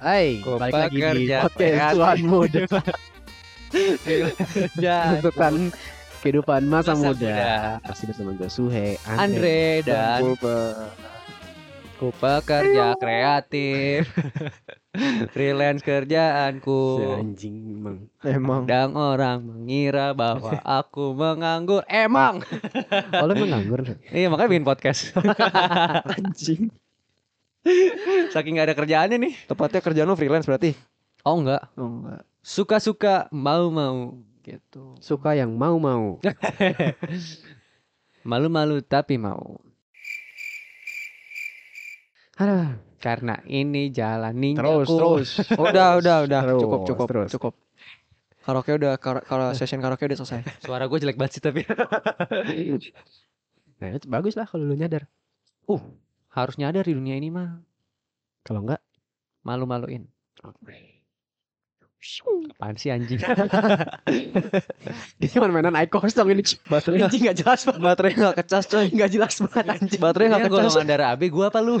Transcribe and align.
Hai, 0.00 0.40
Gua 0.40 0.56
balik 0.56 0.72
lagi 0.72 0.96
di 0.96 1.00
pekerja 1.28 1.36
podcast. 1.44 1.92
Tuhan 1.92 2.18
Muda. 2.24 2.62
Ya, 4.82 5.14
Tuntutan 5.14 5.70
kehidupan 6.18 6.66
masa, 6.66 6.96
Masa 6.96 7.14
muda. 7.14 7.30
muda. 7.30 7.44
Masih 7.86 8.04
bersama 8.10 8.30
gue 8.34 8.50
Suhe, 8.50 8.98
Andre. 9.06 9.20
Andre 9.22 9.62
dan 9.86 10.20
ku 12.00 12.08
pekerja 12.10 12.96
kreatif. 12.96 14.08
Freelance 15.36 15.86
kerjaanku. 15.86 17.14
anjing 17.14 17.78
emang. 17.78 17.96
Emang 18.26 18.62
Dan 18.66 18.98
orang 18.98 19.38
mengira 19.44 20.16
bahwa 20.16 20.58
aku 20.64 21.14
menganggur. 21.14 21.86
Emang. 21.86 22.42
Oh 23.14 23.28
lu 23.28 23.36
emang 23.36 23.54
nganggur? 23.54 23.80
Iya 24.10 24.26
makanya 24.26 24.50
bikin 24.50 24.66
podcast. 24.66 25.14
anjing. 26.10 26.74
Saking 28.34 28.56
gak 28.56 28.72
ada 28.72 28.76
kerjaannya 28.76 29.18
nih. 29.20 29.32
Tepatnya 29.46 29.80
kerjaan 29.80 30.08
lu 30.08 30.16
freelance 30.16 30.48
berarti? 30.48 30.72
Oh 31.22 31.36
enggak. 31.36 31.62
Oh 31.76 31.88
enggak. 31.88 32.22
Suka-suka 32.40 33.28
mau-mau 33.30 34.16
gitu. 34.40 34.96
Suka 34.98 35.36
yang 35.36 35.52
mau-mau. 35.52 36.16
Malu-malu 38.30 38.80
tapi 38.80 39.20
mau. 39.20 39.60
Aduh, 42.40 42.72
Karena 42.96 43.36
ini 43.44 43.92
jalan 43.92 44.32
ninjaku. 44.32 44.64
terus 44.64 44.88
terus. 44.88 45.30
Udah, 45.60 45.96
udah, 45.96 46.16
udah. 46.24 46.40
Terus, 46.40 46.60
cukup, 46.60 46.80
cukup, 46.88 47.06
terus. 47.08 47.30
cukup. 47.32 47.54
Karaoke 48.40 48.72
udah 48.72 48.96
kara, 48.96 49.20
kara- 49.20 49.52
session 49.52 49.84
karaoke 49.84 50.08
udah 50.08 50.16
selesai. 50.16 50.40
Suara 50.64 50.88
gue 50.88 50.96
jelek 50.96 51.20
banget 51.20 51.32
sih 51.36 51.42
tapi. 51.44 51.60
Nah, 53.76 53.88
itu 53.92 54.08
bagus 54.08 54.32
lah 54.32 54.48
kalau 54.48 54.64
lu 54.64 54.72
nyadar. 54.72 55.04
Harus 56.30 56.54
nyadar 56.56 56.86
di 56.86 56.94
dunia 56.94 57.18
ini 57.18 57.28
mah. 57.30 57.58
Kalau 58.46 58.64
enggak, 58.64 58.80
Malu-maluin. 59.40 60.04
Apaan 62.56 62.76
sih 62.80 62.88
anjing? 62.88 63.20
dia 65.20 65.28
cuma 65.36 65.52
mainan 65.52 65.76
icos 65.84 66.16
dong 66.16 66.32
ini. 66.32 66.40
Baterainya 66.64 67.12
Anjing 67.12 67.28
gak 67.28 67.38
jelas 67.44 67.60
banget. 67.68 67.80
baterai 67.84 68.12
enggak 68.16 68.36
kecas 68.40 68.64
coy. 68.72 68.86
Gak 68.88 69.10
jelas 69.16 69.34
banget 69.44 69.64
anjing. 69.68 70.00
Baterainya 70.00 70.40
enggak 70.40 70.48
kecas. 70.48 70.72
golongan 70.72 70.86
darah 70.88 71.08
AB 71.12 71.22
gua 71.28 71.52
apa 71.52 71.60
lu? 71.60 71.76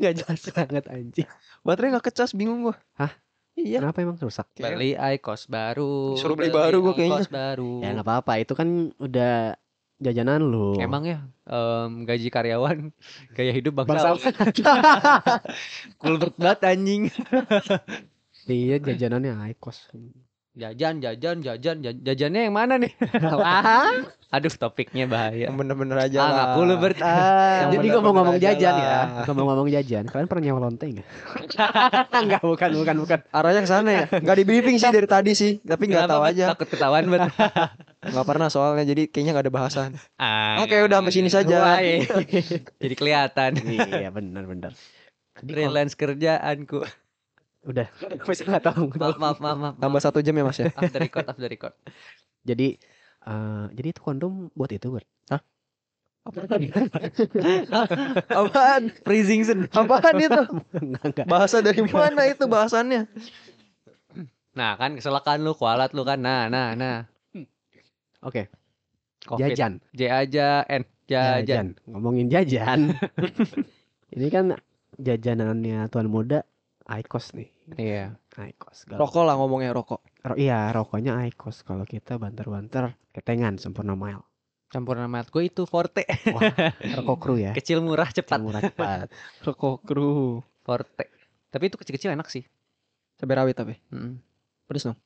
Gak 0.00 0.12
jelas 0.16 0.40
banget 0.48 0.84
anjing. 0.88 1.28
Baterai 1.60 1.88
enggak 1.92 2.06
kecas, 2.08 2.32
bingung 2.32 2.64
gua. 2.64 2.76
Hah? 2.96 3.12
Iya. 3.52 3.84
Kenapa 3.84 4.00
emang 4.00 4.16
rusak? 4.16 4.48
Beli 4.56 4.96
iCos 4.96 5.44
baru. 5.44 6.16
Suruh 6.16 6.36
beli 6.36 6.48
baru 6.48 6.80
gua 6.80 6.96
kayaknya. 6.96 7.28
baru. 7.28 7.84
Ya 7.84 8.00
nggak 8.00 8.06
apa-apa, 8.08 8.32
itu 8.40 8.56
kan 8.56 8.68
udah 8.96 9.60
jajanan 9.98 10.40
lu. 10.40 10.78
Emang 10.78 11.02
ya 11.02 11.18
em, 11.44 12.02
gaji 12.02 12.28
karyawan 12.28 12.90
gaya 13.36 13.52
hidup 13.52 13.82
bangsa 13.82 14.14
bangsa 14.14 14.30
kulbert 16.00 16.34
banget 16.38 16.60
anjing. 16.64 17.02
Iya 18.48 18.80
jajanannya 18.80 19.44
Icos. 19.52 19.92
Jajan, 20.56 21.04
jajan, 21.04 21.44
jajan, 21.44 21.76
jajan, 21.84 21.96
jajannya 22.00 22.48
yang 22.48 22.56
mana 22.56 22.80
nih? 22.80 22.96
Ah, 23.38 24.08
Aduh, 24.32 24.48
topiknya 24.50 25.04
bahaya. 25.04 25.52
Bener-bener 25.52 26.00
aja 26.00 26.18
Ah, 26.18 26.24
lah. 26.24 26.32
ngaku 26.56 26.60
lu 26.64 26.74
Bert. 26.80 26.98
Ah. 26.98 27.68
Jadi 27.68 27.76
bener-bener 27.76 27.92
ngomong-ngomong 28.00 28.36
aja 28.40 28.50
jajan 28.56 28.74
lah. 28.74 28.82
ya, 28.82 29.00
ngomong-ngomong 29.28 29.68
jajan, 29.68 30.04
kalian 30.08 30.26
pernah 30.26 30.42
nyewa 30.48 30.60
lonteng 30.64 30.90
nggak? 30.96 31.08
Enggak, 32.10 32.40
bukan, 32.42 32.70
bukan, 32.72 32.96
bukan. 33.04 33.18
Arahnya 33.30 33.60
ke 33.62 33.70
sana 33.70 33.90
ya. 33.92 34.04
Enggak 34.16 34.36
di 34.40 34.44
briefing 34.48 34.76
sih 34.80 34.90
dari 34.90 35.06
tadi 35.06 35.32
sih, 35.36 35.52
tapi 35.60 35.92
enggak 35.92 36.08
Kenapa, 36.08 36.14
tahu 36.16 36.22
aja. 36.24 36.44
Takut 36.56 36.68
ketahuan, 36.72 37.04
Bet. 37.04 37.20
Enggak 38.08 38.26
pernah 38.26 38.48
soalnya 38.48 38.84
jadi 38.88 39.06
kayaknya 39.08 39.32
enggak 39.36 39.46
ada 39.48 39.54
bahasan. 39.54 39.90
Ah, 40.20 40.64
Oke, 40.64 40.74
udah 40.82 40.98
sampai 40.98 41.14
sini 41.14 41.30
saja. 41.30 41.78
Iya. 41.78 42.04
Jadi 42.82 42.94
kelihatan. 42.98 43.52
iya, 43.64 44.10
benar, 44.10 44.44
benar. 44.50 44.72
Freelance 45.38 45.94
kerjaanku. 45.94 46.82
udah, 47.62 47.86
masih 48.26 48.44
nggak 48.48 48.64
tahu. 48.66 48.90
Maaf, 48.98 49.16
maaf, 49.20 49.38
maaf, 49.38 49.58
maaf. 49.58 49.74
Tambah 49.78 50.00
satu 50.02 50.18
jam 50.24 50.34
ya 50.34 50.42
Mas 50.42 50.58
ya. 50.58 50.74
Off 50.74 50.90
the 50.90 50.98
record, 50.98 51.26
off 51.30 51.38
the 51.38 51.46
record. 51.46 51.74
Jadi, 52.42 52.74
eh, 53.22 53.64
jadi 53.78 53.88
itu 53.94 54.00
kondom 54.02 54.50
buat 54.58 54.72
itu, 54.74 54.90
Bert? 54.90 55.06
Apaan? 58.28 58.82
Freezing 59.04 59.42
sen. 59.46 59.58
Apaan 59.72 60.16
itu? 60.20 60.42
Enggak, 60.76 61.04
enggak. 61.04 61.26
Bahasa 61.26 61.64
dari 61.64 61.80
mana 61.86 62.28
itu 62.28 62.44
bahasannya? 62.44 63.08
Nah, 64.58 64.74
kan 64.76 64.98
keselakaan 64.98 65.40
lu, 65.46 65.54
kualat 65.54 65.94
lu 65.94 66.02
kan. 66.02 66.18
Nah, 66.20 66.50
nah, 66.50 66.74
nah. 66.74 67.06
Oke, 68.20 68.50
Covid. 69.22 69.54
jajan. 69.54 69.72
J 69.94 70.00
aja 70.10 70.66
N. 70.66 70.82
Jajan. 71.06 71.46
Jajan. 71.46 71.66
Ngomongin 71.86 72.26
jajan. 72.28 72.92
Ini 74.14 74.26
kan 74.28 74.56
jajanannya 74.98 75.86
tuan 75.88 76.08
muda 76.08 76.42
Icos 76.88 77.36
nih. 77.36 77.48
Iya. 77.76 78.16
Gal- 78.32 78.96
Rokok 78.96 79.24
lah 79.24 79.36
ngomongnya 79.36 79.76
rokok. 79.76 80.00
Ro- 80.24 80.38
iya, 80.40 80.72
rokoknya 80.72 81.20
Icos. 81.28 81.60
Kalau 81.60 81.84
kita 81.84 82.16
banter-banter 82.16 82.96
ketengan 83.12 83.60
sempurna 83.60 83.92
mile. 83.92 84.24
Campur 84.68 84.96
nama 84.96 85.24
gue 85.24 85.42
itu 85.44 85.64
Forte. 85.64 86.04
Rokok 86.96 87.16
kru 87.20 87.34
ya. 87.40 87.52
Kecil 87.56 87.80
murah 87.80 88.08
cepat. 88.08 88.40
Murah 88.40 88.60
cepat. 88.60 89.08
Rokok 89.44 89.84
kru. 89.84 90.40
Forte. 90.60 91.08
Tapi 91.48 91.64
itu 91.68 91.76
kecil-kecil 91.76 92.12
enak 92.12 92.28
sih. 92.28 92.44
Cabai 93.16 93.36
rawit 93.36 93.56
tapi. 93.56 93.80
Mm. 93.92 94.20
Pedes 94.68 94.84
dong. 94.84 94.96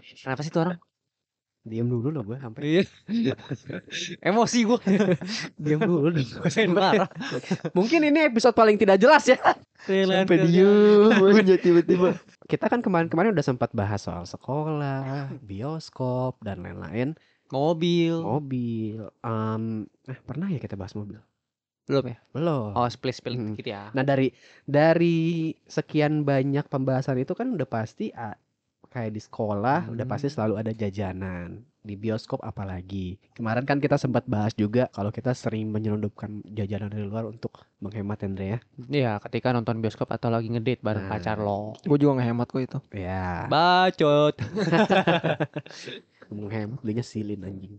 Kenapa 0.00 0.40
sih 0.40 0.50
tuh 0.50 0.62
orang? 0.64 0.78
Diam 1.60 1.92
dulu 1.92 2.08
loh 2.08 2.24
gue 2.24 2.40
sampai. 2.40 2.88
Iya. 3.04 3.36
Emosi 4.32 4.64
gue. 4.64 4.80
Diam 5.60 5.84
dulu 5.84 6.08
dong. 6.08 6.24
Gue 6.24 6.48
pengen 6.48 6.72
marah. 6.72 7.10
Mungkin 7.76 8.00
ini 8.00 8.24
episode 8.24 8.56
paling 8.56 8.80
tidak 8.80 8.96
jelas 8.96 9.28
ya. 9.28 9.36
Sampai 9.84 10.40
diem 10.48 11.12
aja 11.36 11.56
tiba-tiba. 11.60 12.16
Kita 12.48 12.64
kan 12.64 12.80
kemarin-kemarin 12.80 13.36
udah 13.36 13.44
sempat 13.44 13.76
bahas 13.76 14.00
soal 14.00 14.24
sekolah, 14.24 15.36
bioskop 15.44 16.40
dan 16.40 16.64
lain-lain, 16.64 17.12
Mobil. 17.52 18.16
mobil. 18.24 19.12
Em, 19.20 19.84
eh 20.08 20.16
pernah 20.24 20.48
ya 20.48 20.58
kita 20.58 20.80
bahas 20.80 20.96
mobil? 20.96 21.20
Belum 21.84 22.06
ya? 22.08 22.18
Belum. 22.32 22.72
Oh, 22.72 22.88
split-split 22.88 23.36
Hmm. 23.36 23.52
dikit 23.52 23.68
ya. 23.68 23.92
Nah 23.92 24.00
dari 24.00 24.32
dari 24.64 25.50
sekian 25.68 26.24
banyak 26.24 26.70
pembahasan 26.72 27.20
itu 27.20 27.36
kan 27.36 27.52
udah 27.52 27.68
pasti 27.68 28.14
kayak 28.90 29.10
di 29.10 29.20
sekolah 29.20 29.86
udah 29.88 30.04
pasti 30.04 30.26
Hmm. 30.26 30.34
selalu 30.34 30.54
ada 30.58 30.72
jajanan 30.72 31.48
di 31.80 31.94
bioskop 31.94 32.42
apalagi 32.42 33.16
kemarin 33.32 33.64
kan 33.64 33.78
kita 33.78 33.96
sempat 33.96 34.26
bahas 34.26 34.52
juga 34.52 34.90
kalau 34.90 35.08
kita 35.08 35.32
sering 35.32 35.70
menyelundupkan 35.70 36.44
jajanan 36.44 36.86
dari 36.86 37.02
luar 37.02 37.24
untuk 37.24 37.54
menghemat 37.78 38.20
Andre 38.20 38.46
ya 38.46 38.58
Iya, 38.84 39.12
ketika 39.20 39.50
nonton 39.50 39.78
bioskop 39.78 40.06
atau 40.06 40.28
lagi 40.28 40.46
ngedate 40.46 40.82
bareng 40.82 41.06
Nah. 41.06 41.10
pacar 41.10 41.38
lo. 41.38 41.72
Gue 41.80 41.96
juga 41.96 42.20
ngehemat 42.20 42.46
kok 42.46 42.60
itu. 42.60 42.78
ya 42.92 43.48
Bacot. 43.48 44.36
menghemat 46.30 46.78
belinya 46.78 47.02
silin 47.02 47.42
anjing 47.42 47.74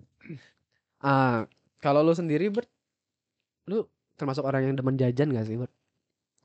ah 1.00 1.48
kalau 1.78 2.02
lu 2.02 2.12
sendiri 2.12 2.48
Bert 2.48 2.68
lu 3.64 3.86
termasuk 4.16 4.44
orang 4.44 4.66
yang 4.66 4.76
demen 4.76 4.96
jajan 4.96 5.32
gak 5.32 5.46
sih 5.46 5.56
Bert? 5.56 5.72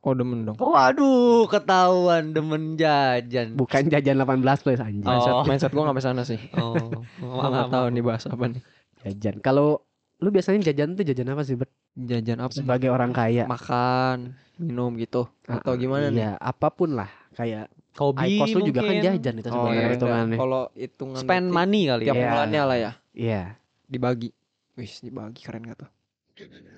Oh 0.06 0.14
demen 0.14 0.46
dong. 0.46 0.54
Waduh, 0.56 1.50
ketahuan 1.50 2.30
demen 2.30 2.78
jajan. 2.78 3.58
bukan 3.58 3.90
jajan 3.90 4.14
18 4.16 4.38
plus 4.62 4.78
anjing 4.78 5.02
Mindset, 5.02 5.34
Oh. 5.34 5.42
mindset 5.42 5.70
gue 5.70 5.82
gak 5.82 5.90
sampai 5.90 6.04
sana 6.04 6.22
sih. 6.22 6.38
Oh, 6.54 6.78
Gue 7.18 7.48
gak 7.50 7.68
tahu 7.68 7.86
nih 7.90 8.02
bahas 8.02 8.22
apa 8.24 8.44
nih. 8.46 8.62
jajan 9.02 9.34
kalau 9.40 9.82
lu 10.16 10.30
biasanya 10.30 10.62
jajan 10.64 10.94
tuh 10.94 11.02
jajan 11.02 11.26
apa 11.28 11.42
sih 11.42 11.54
Bert? 11.54 11.74
Jajan 11.92 12.38
apa? 12.38 12.52
sebagai 12.52 12.86
orang 12.86 13.10
kaya 13.10 13.44
Makan, 13.44 14.30
minum 14.56 14.94
gitu. 14.94 15.26
Atau 15.44 15.74
Ah, 15.74 15.76
gimana 15.76 16.06
nih? 16.06 16.22
Iya, 16.22 16.32
apa 16.36 16.70
pun 16.70 16.94
lah. 16.94 17.10
Kayak 17.34 17.66
Hobi 17.96 18.36
Icos 18.36 18.52
lu 18.52 18.62
juga 18.62 18.80
kan 18.82 18.94
jajan 18.94 19.34
itu 19.36 19.48
Oh 19.48 19.66
sebenarnya 19.66 19.80
iya, 19.82 19.94
hitungannya. 19.96 20.36
Kalau 20.36 20.62
hitungan 20.70 21.18
Spend 21.18 21.46
money 21.48 21.82
kali 21.88 22.02
tiap 22.04 22.12
ya. 22.12 22.20
Iya. 22.20 22.30
bulannya 22.30 22.62
lah 22.62 22.76
ya. 22.78 22.92
Iya. 23.10 23.42
Dibagi. 23.84 24.28
Wih, 24.76 24.92
dibagi 25.00 25.40
keren 25.42 25.64
gak 25.64 25.78
tuh? 25.82 25.90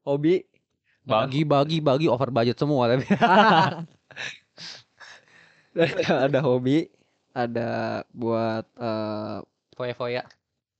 Hobi 0.03 0.47
Bagi 1.09 1.41
bagi 1.49 1.81
bagi 1.81 2.07
over 2.07 2.29
budget 2.29 2.61
semua 2.61 2.85
tapi. 2.93 3.09
ada 6.29 6.41
hobi, 6.43 6.91
ada 7.33 8.03
buat 8.11 8.67
eh, 8.77 9.39
Foya-foya. 9.73 10.27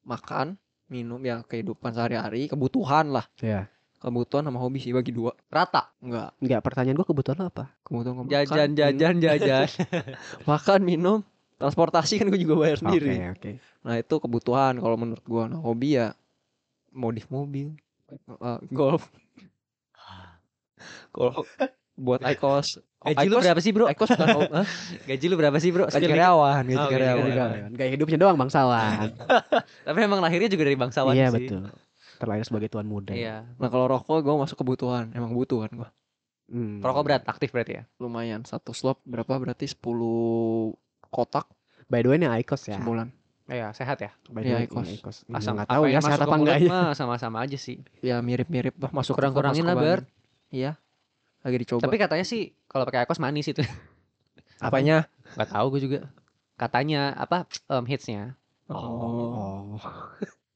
makan, 0.03 0.57
minum 0.89 1.21
ya 1.23 1.45
kehidupan 1.45 1.95
sehari-hari, 1.95 2.49
kebutuhan 2.51 3.13
lah. 3.13 3.25
Iya. 3.39 3.69
Kebutuhan 3.99 4.47
sama 4.47 4.59
hobi 4.63 4.79
sih 4.79 4.95
bagi 4.95 5.11
dua. 5.11 5.35
Rata. 5.51 5.91
Enggak, 5.99 6.31
Enggak, 6.39 6.61
pertanyaan 6.63 6.97
gua 6.99 7.09
kebutuhan 7.09 7.39
apa? 7.47 7.65
kebutuhan 7.83 8.15
gua 8.15 8.25
makan, 8.25 8.33
Jajan 8.35 8.69
minum, 8.71 8.79
jajan 8.79 9.15
jajan. 9.19 9.67
makan, 10.51 10.81
minum, 10.87 11.19
transportasi 11.59 12.23
kan 12.23 12.31
gue 12.31 12.41
juga 12.41 12.55
bayar 12.55 12.79
sendiri. 12.79 13.11
oke. 13.35 13.51
Nah, 13.83 13.95
itu 13.99 14.15
kebutuhan 14.23 14.79
kalau 14.79 14.97
menurut 14.99 15.25
gua. 15.27 15.51
Nah, 15.51 15.59
hobi 15.59 15.99
ya 15.99 16.15
modif 16.95 17.27
mobil, 17.29 17.75
eh, 18.11 18.59
golf. 18.71 19.07
Kalau 21.09 21.43
buat 21.95 22.21
Icos, 22.23 22.79
Gaji 22.99 23.27
lu 23.27 23.39
berapa 23.39 23.59
sih, 23.59 23.71
Bro? 23.71 23.87
Icos 23.87 24.11
bukan 24.11 24.29
Hah? 24.59 24.67
Gaji 25.05 25.27
lu 25.27 25.35
berapa 25.35 25.57
sih, 25.59 25.71
Bro? 25.71 25.87
gaji 25.87 26.07
karyawan, 26.09 26.63
gaji 26.65 26.77
Oh, 26.77 26.89
karyawan. 26.89 27.25
karyawan. 27.25 27.71
Gaya 27.75 27.91
hidupnya 27.91 28.19
doang 28.19 28.37
bangsawan. 28.37 29.15
Tapi 29.87 29.99
emang 29.99 30.19
lahirnya 30.19 30.47
juga 30.47 30.67
dari 30.67 30.79
bangsawan 30.79 31.15
iya, 31.15 31.31
sih. 31.31 31.47
betul. 31.47 31.71
Terlahir 32.19 32.43
sebagai 32.43 32.67
tuan 32.67 32.87
muda. 32.87 33.15
Iya. 33.15 33.47
Nah, 33.55 33.69
kalau 33.69 33.87
rokok 33.87 34.19
gua 34.21 34.43
masuk 34.43 34.59
kebutuhan, 34.59 35.15
emang 35.15 35.31
butuh 35.31 35.63
kan 35.63 35.71
gua. 35.75 35.89
Hmm. 36.51 36.81
Perokok 36.81 37.03
berat, 37.05 37.23
aktif 37.29 37.53
berarti 37.53 37.79
ya. 37.79 37.85
lumayan 37.99 38.43
satu 38.43 38.73
slop 38.73 38.99
berapa 39.05 39.37
berarti 39.37 39.69
10 39.69 39.85
kotak 41.09 41.45
By 41.87 42.01
the 42.01 42.09
way 42.09 42.17
ini 42.17 42.29
Icos 42.41 42.65
ya. 42.65 42.77
sebulan 42.77 43.13
Iya, 43.49 43.73
sehat 43.73 43.97
ya. 43.99 44.13
By 44.29 44.45
Iya, 44.45 44.45
the 44.45 44.53
way, 44.55 44.65
Icos. 44.65 44.85
ini 44.85 44.95
Icos. 44.97 45.17
Ini 45.25 45.35
Asam 45.35 45.57
nggak 45.57 45.69
tahu 45.69 45.83
yang 45.85 45.95
ya 45.95 46.01
sehat 46.03 46.21
apa 46.21 46.37
enggak 46.37 46.57
ya. 46.61 46.81
sama-sama 46.93 47.39
aja 47.41 47.57
sih. 47.57 47.81
ya 48.01 48.21
mirip-mirip 48.21 48.77
lah 48.77 48.91
masuk 48.93 49.17
Kurang-kurangin 49.17 49.65
lah, 49.65 49.73
Bert. 49.73 50.05
Iya 50.51 50.77
lagi 51.41 51.57
dicoba 51.59 51.83
Tapi 51.83 51.97
katanya 51.97 52.25
sih 52.25 52.53
kalau 52.67 52.83
pakai 52.83 53.05
Icos 53.05 53.19
manis 53.19 53.47
itu. 53.47 53.63
apanya 54.65 55.07
Gak 55.35 55.49
tahu 55.49 55.67
gue 55.71 55.81
juga. 55.85 55.99
Katanya 56.55 57.15
apa 57.15 57.47
em, 57.69 57.85
hitsnya. 57.85 58.35
oh 58.67 59.77
Oh. 59.77 59.79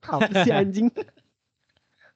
Apa 0.02 0.28
sih 0.42 0.50
anjing? 0.50 0.88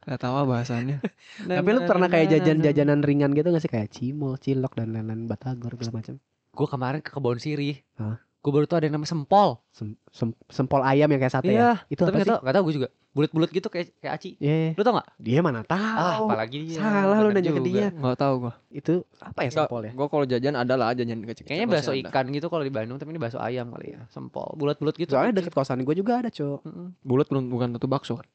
nggak 0.02 0.22
tahu 0.22 0.34
ah 0.34 0.46
bahasannya 0.46 1.02
Tapi 1.50 1.68
lu 1.68 1.82
pernah 1.82 2.06
kayak 2.06 2.30
jajan-jajanan 2.30 3.02
ringan 3.02 3.34
gitu 3.34 3.50
gak 3.50 3.58
sih 3.58 3.66
kayak 3.66 3.90
cimol, 3.90 4.38
cilok 4.38 4.74
dan 4.74 4.94
lain-lain 4.94 5.26
batagor 5.26 5.74
segala 5.74 5.98
macam? 5.98 6.14
Gue 6.54 6.68
kemarin 6.70 7.00
ke 7.02 7.10
kebun 7.10 7.36
sirih. 7.36 7.82
Hah? 7.98 8.22
Gue 8.38 8.50
baru 8.50 8.64
tuh 8.64 8.78
ada 8.78 8.86
yang 8.86 8.94
namanya 8.94 9.10
sempol. 9.10 9.58
Sem- 9.68 9.98
sem- 10.08 10.38
sempol 10.46 10.80
ayam 10.80 11.10
yang 11.10 11.18
kayak 11.18 11.34
sate 11.34 11.50
Iya, 11.50 11.82
ya? 11.82 11.90
Itu 11.90 12.06
Tapi 12.06 12.08
apa 12.08 12.16
gak 12.16 12.22
sih? 12.22 12.32
tau, 12.32 12.40
gak 12.40 12.54
tau 12.54 12.62
gue 12.62 12.74
juga. 12.78 12.88
Bulat-bulat 13.16 13.48
gitu 13.48 13.72
kayak 13.72 13.96
kayak 13.96 14.12
aci. 14.20 14.36
Iya, 14.36 14.76
Lu 14.76 14.84
tau 14.84 15.00
gak? 15.00 15.08
dia 15.16 15.40
mana 15.40 15.64
tahu. 15.64 15.80
Ah, 15.96 16.20
apalagi 16.20 16.68
dia. 16.68 16.76
Salah 16.76 17.16
lu 17.24 17.32
nanya 17.32 17.48
ke 17.48 17.64
juga. 17.64 17.68
dia. 17.72 17.86
nggak 17.88 18.18
tahu 18.20 18.34
gua 18.44 18.52
Itu 18.68 19.08
apa 19.16 19.40
ya 19.40 19.50
sempol 19.50 19.88
ya? 19.88 19.92
gua 19.96 20.06
kalau 20.12 20.28
jajan 20.28 20.52
ada 20.52 20.76
lah 20.76 20.92
jajan 20.92 21.24
kecil 21.24 21.48
Kayaknya 21.48 21.66
bakso 21.72 21.96
ikan 21.96 22.28
gitu 22.28 22.46
kalau 22.52 22.60
di 22.60 22.68
Bandung, 22.68 23.00
tapi 23.00 23.16
ini 23.16 23.18
bakso 23.18 23.40
ayam 23.40 23.72
kali 23.72 23.96
ya. 23.96 24.04
Sempol, 24.12 24.52
bulat-bulat 24.52 25.00
gitu. 25.00 25.16
Soalnya 25.16 25.40
deket 25.40 25.56
kosan 25.56 25.80
gue 25.80 25.96
juga 25.96 26.20
ada, 26.20 26.28
Cok. 26.28 26.60
Bulat 27.00 27.24
belum 27.32 27.48
bukan 27.48 27.72
tentu 27.72 27.88
bakso 27.88 28.20
kan 28.20 28.28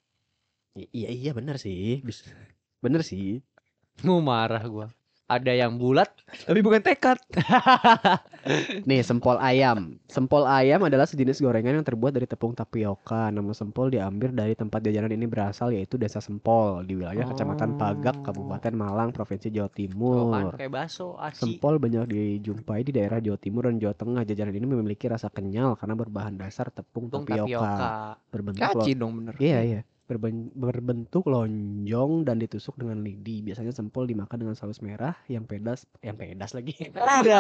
I- 0.73 0.89
iya 0.89 1.09
iya 1.13 1.31
bener 1.31 1.61
sih. 1.61 2.01
Bener 2.81 3.05
sih. 3.05 3.43
Mau 4.01 4.17
marah 4.17 4.65
gua. 4.65 4.89
Ada 5.31 5.55
yang 5.55 5.79
bulat, 5.79 6.11
tapi 6.43 6.59
bukan 6.59 6.83
tekad 6.83 7.15
Nih 8.83 8.99
sempol 8.99 9.37
ayam. 9.37 9.95
Sempol 10.09 10.43
ayam 10.43 10.81
adalah 10.81 11.05
sejenis 11.05 11.39
gorengan 11.39 11.77
yang 11.77 11.85
terbuat 11.85 12.11
dari 12.11 12.25
tepung 12.25 12.51
tapioka. 12.51 13.29
Nama 13.29 13.53
sempol 13.53 13.87
diambil 13.87 14.33
dari 14.33 14.51
tempat 14.51 14.81
jajanan 14.81 15.13
ini 15.13 15.23
berasal 15.23 15.71
yaitu 15.71 15.95
Desa 15.95 16.19
Sempol 16.19 16.83
di 16.83 16.97
wilayah 16.97 17.23
Kecamatan 17.23 17.77
Pagak, 17.77 18.17
Oh. 18.17 18.23
Kabupaten 18.27 18.73
Malang, 18.73 19.09
Provinsi 19.13 19.47
Jawa 19.47 19.69
Timur. 19.69 20.51
kayak 20.51 20.67
bakso, 20.67 21.15
aci. 21.15 21.55
Sempol 21.55 21.77
banyak 21.77 22.09
dijumpai 22.09 22.81
di 22.81 22.91
daerah 22.91 23.21
Jawa 23.21 23.37
Timur 23.37 23.69
dan 23.69 23.77
Jawa 23.77 23.93
Tengah. 23.93 24.21
Jajanan 24.25 24.51
ini 24.51 24.65
memiliki 24.67 25.05
rasa 25.05 25.29
kenyal 25.29 25.77
karena 25.77 25.95
berbahan 25.95 26.35
dasar 26.35 26.67
tepung 26.67 27.07
Tepung 27.07 27.23
tapioka. 27.23 27.45
tapioka. 27.45 27.89
Berbentuk 28.33 28.61
kaci 28.73 28.91
dong 28.97 29.11
bener 29.15 29.33
Iya 29.37 29.59
iya. 29.63 29.81
Berben- 30.11 30.51
berbentuk 30.51 31.23
lonjong 31.23 32.27
dan 32.27 32.35
ditusuk 32.35 32.75
dengan 32.75 32.99
lidi. 32.99 33.39
Biasanya 33.39 33.71
sempol 33.71 34.03
dimakan 34.03 34.43
dengan 34.43 34.55
saus 34.55 34.83
merah 34.83 35.15
yang 35.25 35.47
pedas, 35.47 35.87
yang 36.03 36.19
pedas 36.19 36.51
lagi. 36.51 36.75
Ada. 36.99 37.39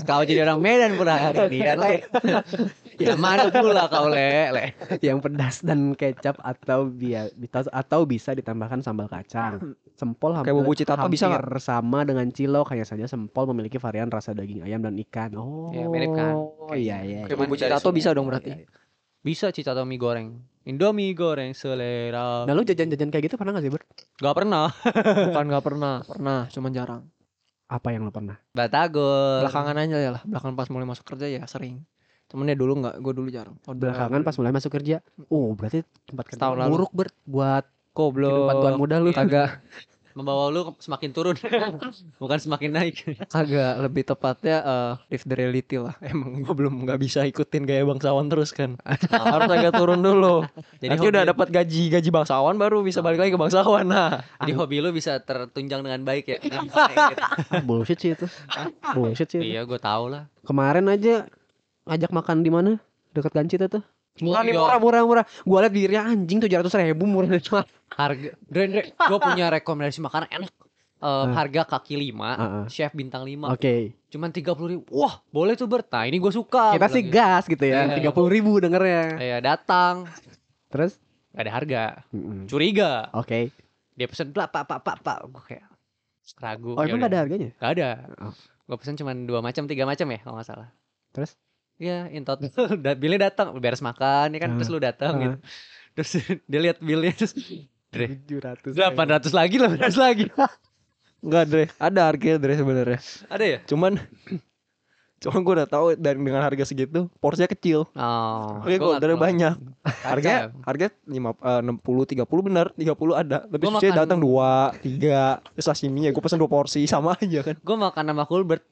Kau 0.00 0.24
jadi 0.24 0.48
orang 0.48 0.64
Medan 0.64 0.96
pula 0.96 1.20
hari 1.20 1.52
ini 1.52 1.58
ya, 1.60 1.76
Le. 1.76 2.00
Ya 3.00 3.16
mana 3.16 3.48
pula 3.48 3.88
kau 3.88 4.08
le, 4.08 4.52
le. 4.52 4.64
yang 5.00 5.20
pedas 5.20 5.60
dan 5.60 5.92
kecap 5.92 6.36
atau 6.38 6.84
bia, 6.84 7.32
bita- 7.32 7.64
atau 7.66 8.04
bisa 8.04 8.32
ditambahkan 8.32 8.80
sambal 8.80 9.08
kacang. 9.08 9.76
Sempol 9.92 10.32
hampir, 10.32 10.52
Kayak 10.52 10.56
bumbu 10.58 10.72
citata 10.72 11.04
bisa 11.04 11.28
hampir 11.28 11.44
sama 11.58 12.04
dengan 12.04 12.28
cilok, 12.28 12.72
hanya 12.72 12.84
saja 12.84 13.04
sempol 13.04 13.48
memiliki 13.48 13.76
varian 13.76 14.08
rasa 14.08 14.32
daging 14.32 14.64
ayam 14.64 14.80
dan 14.80 14.96
ikan. 15.00 15.32
Oh, 15.32 15.68
Ya, 15.70 15.84
mirip 15.84 16.12
kan? 16.12 16.32
Oh 16.36 16.72
iya 16.72 17.00
iya. 17.00 17.20
kayak 17.24 17.36
bumbu 17.38 17.56
citato 17.56 17.88
semua. 17.88 17.96
bisa 17.96 18.08
dong 18.12 18.24
berarti 18.24 18.68
Bisa 19.20 19.50
cita 19.50 19.70
atau 19.70 19.84
mie 19.84 19.96
goreng. 19.96 20.32
Indomie 20.62 21.12
goreng 21.12 21.52
selera. 21.52 22.44
Nah 22.44 22.52
lu 22.52 22.62
jajan-jajan 22.62 23.08
kayak 23.08 23.24
gitu 23.26 23.36
pernah 23.36 23.52
gak 23.52 23.64
sih 23.64 23.72
Ber? 23.72 23.82
Gak 24.16 24.34
pernah. 24.34 24.68
bukan 25.28 25.44
nggak 25.46 25.64
pernah 25.64 25.94
pernah 26.02 26.38
cuman 26.48 26.70
jarang 26.70 27.02
Apa 27.66 27.90
yang 27.90 28.02
lu 28.02 28.10
pernah? 28.10 28.36
Batagor. 28.50 29.40
belakangan 29.40 29.76
aja 29.78 29.96
ya 29.98 30.10
lah 30.10 30.22
belakangan 30.22 30.54
pas 30.54 30.68
mulai 30.68 30.86
masuk 30.86 31.04
kerja 31.06 31.26
ya 31.26 31.44
sering 31.46 31.80
cuman 32.26 32.46
ya 32.46 32.54
dulu 32.54 32.78
nggak 32.78 32.94
gue 32.96 33.12
dulu 33.12 33.28
jarang 33.28 33.54
Oh, 33.64 33.72
Belakangan 33.72 34.20
pas 34.20 34.36
mulai 34.36 34.52
masuk 34.52 34.70
kerja. 34.70 35.02
Oh 35.26 35.50
berarti 35.52 35.80
tempat 36.04 36.24
kerja 36.26 36.38
Setahun 36.38 36.56
lu 36.56 36.60
lalu. 36.60 36.72
buruk 36.76 36.90
Ber 36.92 37.08
buat 37.24 37.64
goblok 37.90 38.30
kehidupan 38.30 38.54
tuan 38.56 38.74
muda 38.76 38.96
lu. 38.98 39.10
kagak 39.10 39.58
Membawa 40.20 40.52
lu 40.52 40.60
semakin 40.76 41.10
turun. 41.10 41.32
Bukan 42.22 42.36
semakin 42.36 42.70
naik. 42.70 43.00
kagak 43.26 43.80
lebih 43.80 44.04
tepatnya 44.04 44.56
eh 44.60 44.92
live 45.08 45.24
the 45.24 45.34
reality 45.34 45.76
lah 45.76 45.96
emang 46.02 46.42
gue 46.42 46.52
belum 46.52 46.84
nggak 46.84 47.00
bisa 47.00 47.24
ikutin 47.24 47.64
gaya 47.64 47.82
bangsawan 47.82 48.28
terus 48.28 48.50
kan 48.50 48.76
harus 48.84 49.48
agak 49.48 49.72
turun 49.72 49.98
dulu 49.98 50.44
Jadi 50.80 50.90
nanti 50.90 51.06
udah 51.06 51.22
hobi- 51.22 51.30
dapat 51.32 51.48
gaji 51.48 51.82
gaji 51.88 52.08
bangsawan 52.10 52.54
baru 52.54 52.82
bisa 52.82 53.00
balik 53.00 53.16
lagi 53.18 53.32
ke 53.32 53.40
bangsawan 53.40 53.86
nah 53.86 54.20
Jadi 54.40 54.52
hobi 54.52 54.76
lu 54.78 54.90
bisa 54.90 55.16
tertunjang 55.18 55.80
dengan 55.80 56.02
baik 56.02 56.24
ya. 56.26 56.38
Ah, 57.48 57.62
bullshit 57.62 57.96
sih 57.96 58.12
itu. 58.12 58.26
Bullshit 58.92 59.26
sih 59.26 59.38
itu. 59.38 59.46
iya, 59.46 59.64
gue 59.64 59.78
tau 59.78 60.06
lah. 60.06 60.28
Kemarin 60.42 60.84
aja 60.86 61.24
ngajak 61.86 62.10
makan 62.10 62.42
di 62.42 62.50
mana? 62.50 62.72
Dekat 63.10 63.32
Gancit 63.32 63.60
itu. 63.60 63.80
Murah 64.20 64.42
nih 64.42 64.52
murah 64.52 64.78
murah 64.78 65.02
murah. 65.02 65.24
Gua 65.42 65.58
liat 65.60 65.72
dirinya 65.72 66.02
anjing 66.06 66.38
tujuh 66.38 66.56
ratus 66.56 66.74
ribu 66.74 67.04
murah 67.04 67.28
banget. 67.30 67.48
Harga, 68.00 68.30
Dre, 68.42 68.64
Dre, 68.66 68.82
gue 68.90 69.18
punya 69.26 69.50
rekomendasi 69.50 69.98
makanan 69.98 70.28
enak. 70.30 70.52
Eh, 70.52 70.68
Ah. 71.00 71.32
harga 71.32 71.64
kaki 71.66 71.96
lima, 71.96 72.36
Heeh. 72.36 72.64
chef 72.68 72.92
bintang 72.92 73.24
lima, 73.24 73.48
Oke. 73.48 73.96
cuman 74.06 74.28
tiga 74.28 74.52
puluh 74.52 74.76
ribu. 74.76 74.84
Wah, 74.92 75.24
boleh 75.26 75.56
tuh 75.56 75.64
Bert. 75.64 75.88
Nah, 75.88 76.04
ini 76.04 76.20
gue 76.20 76.28
suka. 76.28 76.76
Kita 76.76 76.84
Gua 76.84 76.92
sih 76.92 77.00
bilang 77.00 77.16
gas 77.16 77.44
gitu 77.48 77.64
ya. 77.64 77.78
Iya. 77.82 77.96
Tiga 77.96 78.10
puluh 78.12 78.28
ribu 78.28 78.60
dengernya. 78.60 79.02
gitu. 79.10 79.24
Iya, 79.24 79.36
datang. 79.40 80.04
Terus? 80.68 81.00
Gak 81.32 81.40
ada 81.40 81.52
harga. 81.52 81.82
Mm-mm. 82.12 82.44
Curiga. 82.44 83.08
Oke. 83.10 83.48
Dia 83.96 84.06
pesen 84.06 84.28
pak 84.30 84.52
pak 84.52 84.62
pak 84.62 84.78
pak 84.84 84.96
pak. 85.00 85.18
Gue 85.26 85.42
kayak 85.46 85.64
ragu. 86.36 86.76
Oh 86.76 86.84
emang 86.84 86.84
Yaudah. 86.84 87.00
gak 87.00 87.10
ada 87.10 87.18
harganya? 87.18 87.48
Gak 87.56 87.70
ada. 87.74 87.88
Oh. 88.20 88.34
Gue 88.68 88.76
pesen 88.76 88.94
cuma 88.94 89.16
dua 89.16 89.40
macam, 89.40 89.64
tiga 89.64 89.88
macam 89.88 90.04
ya 90.04 90.20
kalau 90.20 90.36
nggak 90.36 90.46
salah. 90.46 90.68
Terus? 91.10 91.32
Iya, 91.80 92.12
in 92.12 92.22
total. 92.22 92.52
Da- 92.84 92.92
Bilnya 92.92 93.26
datang, 93.26 93.56
beres 93.56 93.80
makan, 93.80 94.30
ya 94.30 94.38
kan. 94.38 94.50
Terus 94.54 94.68
Ah. 94.68 94.72
lu 94.72 94.78
datang 94.78 95.12
gitu. 95.16 95.36
Terus 95.90 96.10
dia 96.50 96.60
lihat 96.60 96.78
bilnya 96.78 97.10
terus 97.10 97.32
Dre, 97.90 98.06
Tujuh 98.14 98.38
ratus. 98.38 98.72
delapan 98.72 99.06
ratus 99.10 99.32
lagi, 99.32 99.54
delapan 99.56 99.78
ratus 99.80 99.98
lagi. 99.98 100.24
Enggak 101.20 101.44
Dre 101.46 101.64
ada 101.76 102.00
harga 102.02 102.32
Dre 102.36 102.54
sebenarnya 102.54 102.96
Ada 103.26 103.44
ya? 103.44 103.58
cuman 103.66 103.92
cuman 105.20 105.38
gue 105.38 105.54
udah 105.54 105.68
tahu 105.68 105.86
dari 105.94 106.16
dengan 106.16 106.40
harga 106.40 106.64
segitu 106.64 107.12
porsinya 107.18 107.44
kecil 107.46 107.84
Oh. 107.92 108.56
Oke, 108.58 108.76
gua 108.76 108.96
gue 108.96 109.04
tahu. 109.04 109.20
banyak. 109.20 109.52
Harga 110.00 110.48
harga 110.62 110.86
lima 111.04 111.34
eh, 111.34 111.60
enam 111.60 111.76
puluh 111.76 112.04
tiga 112.04 112.24
puluh 112.24 112.40
benar 112.42 112.72
tiga 112.72 112.94
puluh 112.94 113.12
ada. 113.12 113.44
Tapi 113.44 113.60
makan- 113.62 113.98
datang 113.98 114.16
dua 114.16 114.72
tiga 114.78 115.44
terus 115.52 115.66
sashimi 115.66 116.08
ya 116.08 116.10
gue 116.10 116.22
pesen 116.22 116.38
dua 116.38 116.48
porsi 116.48 116.86
sama 116.86 117.12
aja 117.14 117.40
kan. 117.42 117.56
Gue 117.58 117.76
makan 117.76 118.04
sama 118.06 118.24
Kulbert 118.24 118.64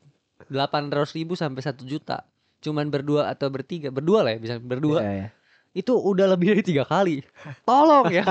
delapan 0.47 0.89
ratus 0.89 1.13
ribu 1.13 1.35
sampai 1.35 1.61
satu 1.61 1.85
juta. 1.85 2.25
Cuman 2.59 2.91
berdua 2.91 3.31
atau 3.31 3.49
bertiga, 3.49 3.89
berdua 3.95 4.27
lah 4.27 4.35
ya 4.35 4.39
bisa 4.43 4.55
berdua. 4.59 5.01
Iya, 5.03 5.13
iya. 5.15 5.29
Itu 5.77 5.95
udah 5.95 6.35
lebih 6.35 6.57
dari 6.57 6.63
tiga 6.67 6.83
kali. 6.83 7.23
Tolong 7.63 8.11
ya. 8.11 8.25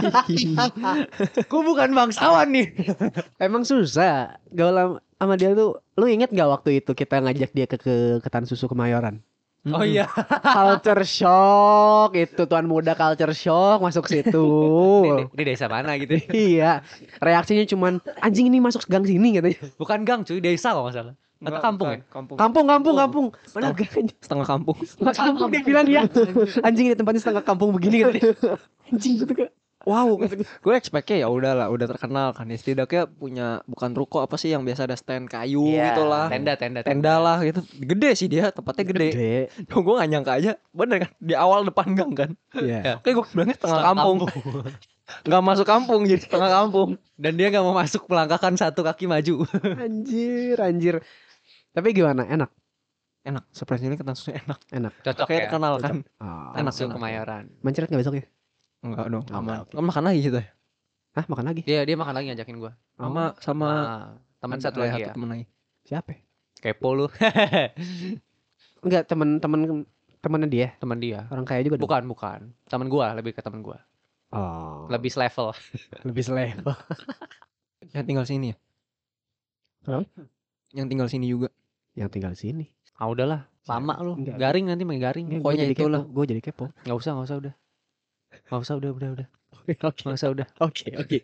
Gue 1.51 1.61
bukan 1.63 1.89
bangsawan 1.95 2.49
nih. 2.51 2.75
Emang 3.39 3.63
susah. 3.63 4.35
Gaul 4.51 4.75
am- 4.75 4.99
sama 5.15 5.39
dia 5.39 5.55
tuh. 5.55 5.79
Lu 5.95 6.05
inget 6.11 6.27
gak 6.33 6.49
waktu 6.49 6.83
itu 6.83 6.91
kita 6.91 7.23
ngajak 7.23 7.51
dia 7.55 7.65
ke 7.69 7.77
ke 7.79 7.95
ketan 8.19 8.43
susu 8.43 8.67
kemayoran? 8.67 9.23
Oh 9.67 9.83
iya. 9.83 10.07
culture 10.55 11.03
shock 11.03 12.15
itu 12.15 12.41
tuan 12.47 12.67
muda 12.67 12.95
culture 12.95 13.31
shock 13.35 13.79
masuk 13.83 14.07
situ. 14.07 14.47
Ini 15.35 15.43
desa 15.43 15.67
mana 15.67 15.95
gitu? 15.99 16.19
iya. 16.31 16.83
Reaksinya 17.19 17.63
cuman 17.67 17.99
anjing 18.19 18.47
ini 18.47 18.59
masuk 18.59 18.87
gang 18.87 19.03
sini 19.03 19.35
katanya. 19.39 19.59
Bukan 19.75 19.99
gang 20.03 20.21
cuy, 20.23 20.39
desa 20.39 20.71
kalau 20.71 20.87
nggak 20.87 20.95
salah. 20.95 21.15
Atau 21.37 21.61
kampung 21.61 21.87
ya? 21.93 21.99
Kampung. 22.09 22.35
Kampung, 22.37 22.65
kampung, 22.65 22.95
Oh. 22.95 23.01
kampung. 23.05 23.27
Mana 23.53 23.69
gang? 23.73 24.07
Setengah 24.17 24.47
kampung. 24.47 24.77
Setengah 24.81 25.15
kampung 25.21 25.49
dia 25.53 25.61
bilang 25.61 25.85
ya. 25.85 26.01
Anjing 26.67 26.89
ini 26.89 26.95
tempatnya 26.97 27.21
setengah 27.21 27.45
kampung 27.45 27.69
begini 27.73 28.01
katanya. 28.03 28.33
Anjing 28.89 29.21
gitu 29.21 29.33
kayak. 29.33 29.53
Wow, 29.87 30.19
gue. 30.19 30.75
expectnya 30.75 31.23
ya 31.23 31.31
udah 31.31 31.55
lah, 31.55 31.67
udah 31.71 31.87
terkenal 31.87 32.35
kan. 32.35 32.43
Ya, 32.51 32.59
setidaknya 32.59 33.07
punya 33.07 33.63
bukan 33.71 33.95
ruko 33.95 34.19
apa 34.19 34.35
sih 34.35 34.51
yang 34.51 34.67
biasa 34.67 34.83
ada 34.83 34.99
stand 34.99 35.31
kayu 35.31 35.63
Iya, 35.63 35.95
gitu 35.95 36.03
lah. 36.03 36.27
Tenda, 36.27 36.59
tenda, 36.59 36.83
Tenda 36.83 37.15
lah 37.23 37.39
gitu. 37.39 37.63
Gede 37.79 38.11
sih 38.19 38.27
dia, 38.27 38.51
tempatnya 38.51 38.83
gede. 38.83 39.07
Gede. 39.15 39.37
gue 39.63 39.93
gak 39.95 40.09
nyangka 40.11 40.43
aja, 40.43 40.51
bener 40.75 41.07
kan? 41.07 41.11
Di 41.23 41.39
awal 41.39 41.63
depan 41.63 41.95
gang 41.95 42.11
kan. 42.11 42.31
Iya. 42.59 42.99
Kayak 42.99 43.15
gue 43.15 43.25
bilangnya 43.31 43.55
setengah 43.55 43.81
kampung. 43.87 44.17
Gak 45.23 45.43
masuk 45.47 45.63
kampung 45.63 46.01
jadi 46.03 46.19
setengah 46.19 46.51
kampung. 46.51 46.89
Dan 47.15 47.39
dia 47.39 47.47
nggak 47.47 47.63
mau 47.63 47.71
masuk 47.71 48.11
melangkahkan 48.11 48.59
satu 48.59 48.83
kaki 48.83 49.07
maju. 49.07 49.47
Anjir, 49.79 50.59
anjir. 50.59 50.95
Tapi 51.77 51.93
gimana? 51.93 52.25
Enak. 52.25 52.49
Enak, 53.21 53.43
surprise 53.51 53.83
ini 53.83 53.93
ketan 53.93 54.15
susu 54.15 54.33
enak. 54.33 54.57
Enak. 54.71 54.93
Cocok 55.03 55.27
Kayak 55.27 55.37
ya. 55.37 55.45
terkenal 55.45 55.73
kan. 55.77 55.95
Oh. 56.17 56.55
Enak, 56.55 56.71
Langsung 56.73 56.89
enak. 56.89 56.95
kemayoran. 56.97 57.43
Mencret 57.61 57.85
nggak 57.85 58.01
besok 58.01 58.15
ya? 58.17 58.25
Enggak 58.81 59.05
dong, 59.11 59.23
Oh, 59.27 59.37
aman. 59.37 59.57
Kan 59.67 59.83
makan 59.83 60.03
lagi 60.07 60.19
gitu 60.23 60.37
ya. 60.39 60.47
Hah, 61.13 61.25
makan 61.27 61.45
lagi? 61.45 61.61
Dia 61.61 61.81
dia 61.83 61.93
makan 61.93 62.13
lagi 62.13 62.25
ngajakin 62.31 62.57
gua. 62.57 62.71
Sama 62.95 63.23
sama 63.37 63.67
Nah, 63.67 64.05
teman 64.39 64.57
satu 64.57 64.79
lagi 64.79 65.03
ya. 65.03 65.11
temen 65.11 65.27
lagi. 65.27 65.45
Siapa? 65.83 66.09
ya? 66.09 66.19
Kepo 66.57 66.89
lu. 66.95 67.05
Enggak, 68.85 69.03
temen-temen 69.05 69.83
temennya 70.17 70.49
dia. 70.49 70.67
teman 70.79 70.97
dia. 70.97 71.27
Orang 71.29 71.43
kaya 71.43 71.61
juga. 71.61 71.75
dong? 71.77 71.85
Bukan, 71.85 72.03
bukan. 72.07 72.39
Teman 72.65 72.87
gua, 72.87 73.11
lebih 73.13 73.35
ke 73.35 73.41
teman 73.43 73.59
gua. 73.61 73.77
Oh. 74.31 74.87
Lebih 74.87 75.11
selevel. 75.11 75.51
lebih 76.07 76.23
selevel. 76.23 76.73
Ya 77.91 78.01
tinggal 78.01 78.23
sini 78.23 78.55
ya. 78.55 78.57
Yang 80.71 80.87
tinggal 80.87 81.07
sini 81.07 81.27
juga. 81.27 81.49
Yang 81.97 82.09
tinggal 82.13 82.31
di 82.37 82.39
sini. 82.39 82.65
Ah 82.97 83.09
udahlah, 83.09 83.49
lama 83.65 83.93
lu. 84.01 84.13
Enggak. 84.21 84.37
Garing 84.37 84.65
nanti 84.69 84.83
main 84.85 85.01
garing. 85.01 85.41
Pokoknya 85.41 85.65
itulah. 85.65 86.01
kepo. 86.05 86.13
Gue 86.13 86.25
jadi 86.29 86.41
kepo. 86.41 86.65
Nggak 86.85 86.97
usah, 86.97 87.11
nggak 87.17 87.27
usah 87.27 87.37
udah. 87.41 87.53
Nggak 88.47 88.61
usah 88.61 88.75
udah, 88.77 88.91
udah, 88.93 89.09
udah. 89.17 89.27
Oke, 89.67 89.73
Nggak 90.05 90.15
usah 90.15 90.29
udah. 90.31 90.47
oke, 90.63 90.87
oke, 90.95 91.17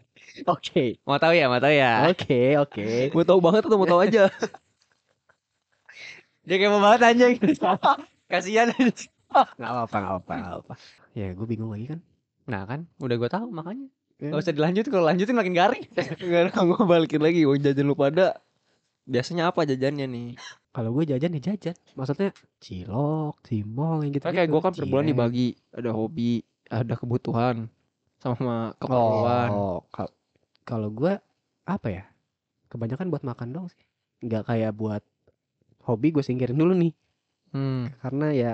oke, 0.52 0.84
Mau 1.08 1.16
tahu 1.16 1.32
ya, 1.32 1.48
mau 1.48 1.64
tahu 1.64 1.72
ya. 1.72 2.12
oke, 2.12 2.40
oke. 2.60 2.84
Gue 3.16 3.24
tahu 3.24 3.40
banget 3.40 3.64
atau 3.64 3.80
mau 3.80 3.88
tahu 3.88 4.04
aja. 4.04 4.28
Dia 6.48 6.56
kayak 6.60 6.72
mau 6.76 6.84
banget 6.84 7.00
anjing. 7.08 7.36
Kasihan. 8.32 8.68
Nggak 8.76 9.72
apa-apa, 9.72 9.96
nggak 9.96 10.12
apa-apa, 10.12 10.34
nggak 10.36 10.56
apa. 10.60 10.74
Ya, 11.16 11.32
gue 11.32 11.48
bingung 11.48 11.72
lagi 11.72 11.96
kan. 11.96 12.00
Nah 12.44 12.68
kan, 12.68 12.84
udah 13.00 13.16
gue 13.16 13.30
tahu 13.32 13.48
makanya. 13.48 13.88
Ya. 14.20 14.36
Gak 14.36 14.40
usah 14.44 14.54
dilanjut, 14.56 14.86
kalau 14.92 15.08
lanjutin 15.08 15.36
makin 15.36 15.56
garing. 15.56 15.88
Enggak, 15.96 16.52
gue 16.56 16.84
balikin 16.84 17.22
lagi. 17.24 17.48
Gue 17.48 17.60
jajan 17.60 17.88
lu 17.88 17.96
pada. 17.96 18.44
Biasanya 19.04 19.52
apa 19.52 19.64
jajannya 19.64 20.08
nih? 20.08 20.28
Kalau 20.74 20.90
gue 20.90 21.06
jajan 21.06 21.38
ya 21.38 21.42
jajan. 21.54 21.78
Maksudnya 21.94 22.34
cilok, 22.58 23.38
cimol 23.46 24.02
yang 24.02 24.12
gitu. 24.18 24.26
Kayak 24.26 24.50
gue 24.50 24.62
kan 24.62 24.74
per 24.74 24.86
bulan 24.90 25.06
dibagi. 25.06 25.54
Ada 25.70 25.94
hobi, 25.94 26.42
ada 26.66 26.94
kebutuhan, 26.98 27.70
sama 28.18 28.74
keperluan. 28.82 29.50
Oh, 29.54 29.80
kal- 29.94 30.18
kalau 30.66 30.90
gue 30.90 31.14
apa 31.64 31.88
ya? 31.88 32.04
Kebanyakan 32.74 33.14
buat 33.14 33.22
makan 33.22 33.54
dong 33.54 33.68
sih. 33.70 33.86
Nggak 34.26 34.50
kayak 34.50 34.74
buat 34.74 35.06
hobi 35.86 36.10
gue 36.10 36.26
singkirin 36.26 36.58
dulu 36.58 36.74
nih. 36.74 36.94
Hmm. 37.54 37.94
Karena 38.02 38.34
ya 38.34 38.54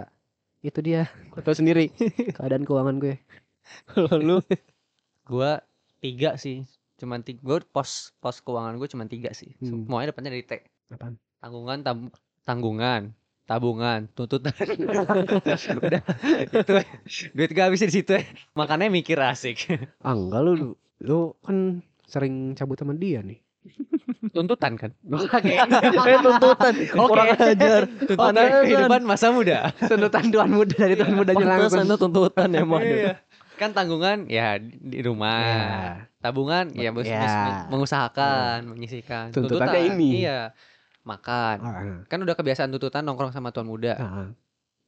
itu 0.59 0.83
dia. 0.83 1.07
Gue 1.31 1.39
tau 1.39 1.55
sendiri 1.55 1.87
keadaan 2.35 2.67
keuangan 2.67 2.99
gue. 2.99 3.15
Kalau 3.87 4.11
lu 4.19 4.37
gue 5.31 5.51
tiga 6.03 6.35
sih. 6.35 6.67
Cuman 6.99 7.23
tiga. 7.23 7.39
Gue 7.39 7.63
pos 7.63 8.11
pos 8.19 8.43
keuangan 8.43 8.75
gue 8.75 8.91
cuman 8.91 9.07
tiga 9.07 9.31
sih. 9.31 9.55
Hmm. 9.63 9.87
Semuanya 9.87 10.11
depannya 10.11 10.35
dari 10.35 10.43
T. 10.43 10.51
Apaan? 10.91 11.15
Tanggungan, 11.39 11.79
tam- 11.81 12.11
tanggungan, 12.43 13.01
tabungan, 13.45 14.11
tuntutan. 14.11 14.51
udah 15.79 16.01
itu 16.41 16.57
duit 17.31 17.49
gue 17.49 17.63
habis 17.63 17.79
di 17.81 17.93
situ 17.93 18.11
ya. 18.11 18.23
Makanya 18.53 18.87
mikir 18.87 19.15
asik. 19.17 19.71
Ah 19.99 20.11
enggak 20.11 20.41
lu 20.41 20.51
lu 20.99 21.19
kan 21.39 21.79
sering 22.03 22.53
cabut 22.53 22.75
sama 22.75 22.91
dia 22.93 23.23
nih. 23.23 23.39
Tuntutan 24.29 24.75
kan? 24.75 24.91
eh 26.09 26.19
tuntutan 26.19 26.73
kurang 26.91 27.27
ajar. 27.31 27.81
Tuntutan 27.87 28.33
Pantesan. 28.35 28.61
kehidupan 28.63 29.01
masa 29.03 29.27
muda. 29.31 29.71
Tuntutan 29.79 30.23
tuan 30.27 30.49
muda 30.49 30.75
dari 30.75 30.95
tuan 30.95 31.13
mudanya 31.13 31.39
Pantesan 31.39 31.59
langsung. 31.81 31.87
lu 31.87 31.95
tuntutan 31.97 32.49
emang. 32.51 32.83
Iya. 32.83 33.15
Kan 33.55 33.71
tanggungan 33.71 34.27
ya 34.27 34.59
di 34.59 34.99
rumah. 34.99 35.39
Ya. 35.39 35.67
Tabungan 36.19 36.75
ya, 36.75 36.91
bos- 36.91 37.07
Ya. 37.07 37.63
mengusahakan, 37.71 38.67
menyisihkan. 38.67 39.31
Tuntutannya 39.31 39.87
ini. 39.87 40.27
Iya. 40.27 40.51
Makan. 41.01 41.57
Ah, 41.59 41.81
Kan 42.05 42.19
udah 42.19 42.33
kebiasaan 42.33 42.69
tuntutan 42.69 43.01
nongkrong 43.01 43.29
sama 43.29 43.49
tuan 43.49 43.65
muda. 43.65 43.93
ah. 43.93 44.29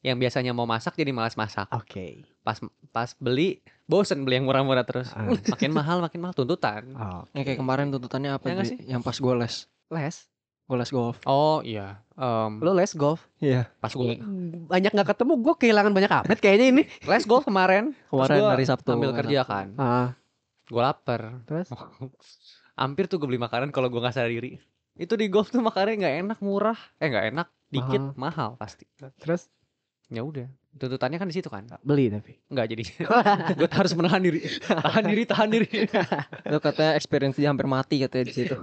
Yang 0.02 0.18
biasanya 0.20 0.52
mau 0.52 0.66
masak 0.66 0.96
jadi 0.96 1.10
malas 1.10 1.36
masak. 1.36 1.70
Oke. 1.70 2.26
Pas 2.42 2.58
pas 2.90 3.10
beli 3.16 3.62
bosen 3.86 4.22
beli 4.22 4.38
yang 4.38 4.46
murah-murah 4.46 4.82
terus. 4.82 5.14
Makin 5.54 5.70
mahal 5.70 6.02
makin 6.02 6.20
mahal 6.20 6.34
tuntutan. 6.34 6.90
Oh, 6.92 7.22
Yang 7.32 7.44
kayak 7.48 7.60
kemarin 7.60 7.88
tuntutannya 7.90 8.32
apa 8.32 8.44
Ya 8.44 8.54
nggak 8.56 8.66
Ji? 8.68 8.76
Yang 8.88 9.02
pas 9.02 9.14
gue 9.16 9.34
les. 9.38 9.56
les. 9.92 10.16
Gue 10.66 10.78
les 10.80 10.90
golf. 10.90 11.18
Oh 11.24 11.62
iya. 11.62 12.02
Em, 12.16 12.58
Lu 12.58 12.72
les 12.72 12.90
golf. 12.92 13.22
Iya. 13.38 13.70
pas 13.78 13.92
gue 13.92 14.18
Banyak 14.66 14.90
nggak 14.90 15.10
ketemu, 15.12 15.34
gue 15.38 15.54
kehilangan 15.60 15.92
banyak 15.92 16.12
update 16.16 16.42
kayaknya 16.42 16.66
ini. 16.72 16.84
les 17.12 17.24
golf 17.24 17.44
kemarin. 17.44 17.94
Kemarin 18.08 18.38
gua 18.40 18.50
hari 18.52 18.66
Sabtu. 18.66 18.90
Ambil 18.92 19.12
enak. 19.12 19.20
kerja 19.22 19.40
kan. 19.44 19.68
Ah, 19.76 20.08
Gue 20.66 20.80
lapar. 20.80 21.44
terus 21.44 21.70
Hampir 22.82 23.06
tuh 23.06 23.20
gue 23.20 23.28
beli 23.28 23.38
makanan 23.38 23.70
kalau 23.70 23.86
gue 23.86 24.00
nggak 24.00 24.16
sadar 24.16 24.32
diri. 24.32 24.58
Itu 25.00 25.16
di 25.16 25.32
golf 25.32 25.50
tuh 25.50 25.64
makannya 25.64 26.02
nggak 26.02 26.16
enak 26.28 26.40
murah. 26.44 26.78
Eh 27.00 27.08
nggak 27.08 27.26
enak 27.36 27.48
dikit 27.72 28.04
mahal, 28.20 28.60
pasti. 28.60 28.84
terus 29.20 29.48
Ya 30.12 30.28
udah. 30.28 30.44
Tuntutannya 30.76 31.16
kan 31.16 31.28
di 31.32 31.36
situ 31.40 31.48
kan. 31.48 31.64
beli 31.88 32.12
tapi. 32.12 32.36
Nggak 32.52 32.66
jadi. 32.76 32.84
gue 33.60 33.70
harus 33.72 33.96
menahan 33.96 34.20
diri. 34.20 34.44
Tahan 34.60 35.04
diri, 35.08 35.24
tahan 35.24 35.48
diri. 35.48 35.88
Itu 36.44 36.60
katanya 36.60 37.00
experience 37.00 37.40
dia 37.40 37.48
hampir 37.48 37.64
mati 37.64 38.04
katanya 38.04 38.28
di 38.28 38.36
situ. 38.36 38.56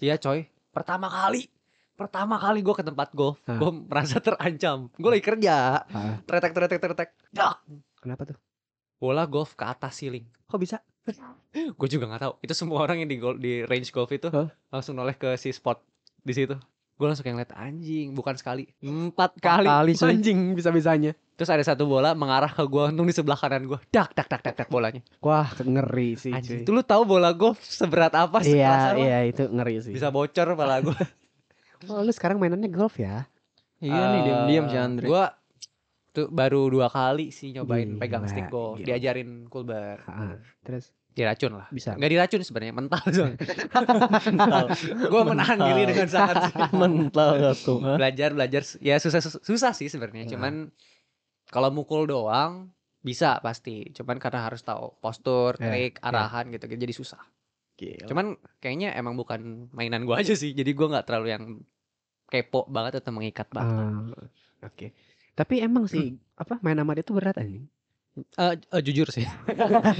Iya 0.00 0.16
coy. 0.16 0.48
Pertama 0.72 1.12
kali. 1.12 1.52
Pertama 1.96 2.36
kali 2.36 2.60
gue 2.60 2.76
ke 2.76 2.84
tempat 2.84 3.08
golf, 3.16 3.40
gue 3.40 3.70
merasa 3.88 4.20
terancam. 4.20 4.92
Gue 5.00 5.16
lagi 5.16 5.24
kerja, 5.24 5.80
tretek 6.28 6.52
tretek 6.52 6.76
tretek, 6.76 7.08
dak. 7.32 7.64
kenapa 8.04 8.28
tuh? 8.28 8.36
Bola 9.00 9.24
golf 9.24 9.56
ke 9.56 9.64
atas 9.64 10.04
ceiling. 10.04 10.28
Kok 10.44 10.60
bisa? 10.60 10.84
Gue 11.78 11.88
juga 11.88 12.04
nggak 12.10 12.22
tahu. 12.22 12.32
Itu 12.42 12.54
semua 12.54 12.82
orang 12.82 13.02
yang 13.02 13.08
di 13.10 13.16
gol 13.16 13.36
di 13.38 13.62
range 13.64 13.90
golf 13.94 14.10
itu 14.12 14.28
Hah? 14.30 14.50
langsung 14.70 14.98
noleh 14.98 15.14
ke 15.14 15.34
si 15.38 15.54
spot 15.54 15.80
di 16.22 16.32
situ. 16.34 16.56
Gue 16.96 17.06
langsung 17.12 17.28
kayak 17.28 17.36
ngeliat 17.36 17.52
anjing, 17.60 18.16
bukan 18.16 18.40
sekali, 18.40 18.72
empat 18.80 19.36
kali. 19.36 19.68
Kali. 19.68 19.92
Anjing 20.16 20.56
bisa-bisanya. 20.56 21.12
Terus 21.36 21.52
ada 21.52 21.60
satu 21.60 21.84
bola 21.84 22.16
mengarah 22.16 22.48
ke 22.48 22.64
gue, 22.64 22.84
untung 22.88 23.04
di 23.04 23.12
sebelah 23.12 23.36
kanan 23.36 23.68
gue. 23.68 23.76
Dak, 23.92 24.16
dak, 24.16 24.32
dak, 24.32 24.40
dak, 24.40 24.56
dak 24.56 24.68
bolanya. 24.72 25.04
Wah, 25.20 25.52
ngeri 25.60 26.16
sih. 26.16 26.32
Anjing, 26.32 26.64
cuy. 26.64 26.64
itu 26.64 26.70
lu 26.72 26.80
tahu 26.80 27.04
bola 27.04 27.36
golf 27.36 27.60
seberat 27.60 28.16
apa 28.16 28.40
sih? 28.40 28.56
Iya, 28.56 28.96
iya 28.96 29.18
itu 29.28 29.44
ngeri 29.44 29.84
sih. 29.84 29.92
Bisa 29.92 30.08
bocor 30.08 30.56
pala 30.56 30.80
gue. 30.80 30.96
Oh, 31.92 32.00
lu 32.00 32.08
sekarang 32.16 32.40
mainannya 32.40 32.72
golf 32.72 32.96
ya? 32.96 33.28
Iya 33.84 34.02
nih 34.16 34.20
diam-diam 34.24 34.64
si 34.72 34.76
Andre. 34.80 35.04
Gue 35.04 35.24
tuh 36.16 36.26
baru 36.26 36.66
dua 36.66 36.88
kali 36.88 37.28
sih 37.28 37.52
nyobain 37.52 37.96
pegang 37.96 38.24
Gila, 38.24 38.32
stick 38.32 38.48
golf, 38.48 38.76
gila. 38.76 38.86
diajarin 38.88 39.30
kulbar. 39.46 40.00
Ah, 40.02 40.40
terus 40.64 40.96
Diracun 41.12 41.52
lah. 41.54 41.68
bisa. 41.68 41.92
Nggak 41.92 42.10
diracun 42.10 42.40
sebenarnya, 42.42 42.74
mental 42.74 43.00
mental. 44.26 44.64
Gue 45.06 45.22
menahan 45.24 45.58
diri 45.58 45.82
dengan 45.86 46.08
sangat 46.08 46.52
mental 46.76 47.30
tuh. 47.54 47.80
hah? 47.82 47.96
belajar 47.96 48.32
belajar 48.32 48.62
ya 48.78 48.96
susah 48.96 49.20
susah, 49.40 49.72
sih 49.72 49.88
sebenarnya 49.88 50.24
Nah. 50.24 50.30
cuman 50.30 50.54
kalau 51.46 51.70
mukul 51.70 52.04
doang 52.04 52.68
bisa 53.00 53.38
pasti 53.38 53.92
cuman 53.92 54.18
karena 54.18 54.44
harus 54.44 54.60
tahu 54.60 54.98
postur 54.98 55.54
Ya, 55.54 55.70
trik 55.70 55.92
ya. 55.96 56.04
arahan 56.04 56.50
gitu 56.50 56.66
jadi 56.66 56.90
susah 56.90 57.22
Gila. 57.76 58.08
cuman 58.08 58.26
kayaknya 58.58 58.92
emang 58.92 59.14
bukan 59.14 59.70
mainan 59.70 60.02
gua 60.02 60.18
aja 60.18 60.34
sih 60.34 60.52
jadi 60.52 60.68
gua 60.72 60.90
nggak 60.90 61.06
terlalu 61.06 61.28
yang 61.30 61.44
kepo 62.26 62.66
banget 62.66 62.98
atau 62.98 63.14
mengikat 63.14 63.46
banget 63.48 63.86
Ah, 63.86 64.66
Oke. 64.66 64.90
Tapi 65.36 65.60
emang 65.60 65.84
sih 65.84 66.16
apa 66.40 66.56
main 66.64 66.80
sama 66.80 66.96
dia 66.96 67.04
tuh 67.04 67.20
berat 67.20 67.36
anjing. 67.36 67.68
Eh, 68.16 68.56
eh, 68.56 68.80
jujur 68.80 69.12
sih 69.12 69.28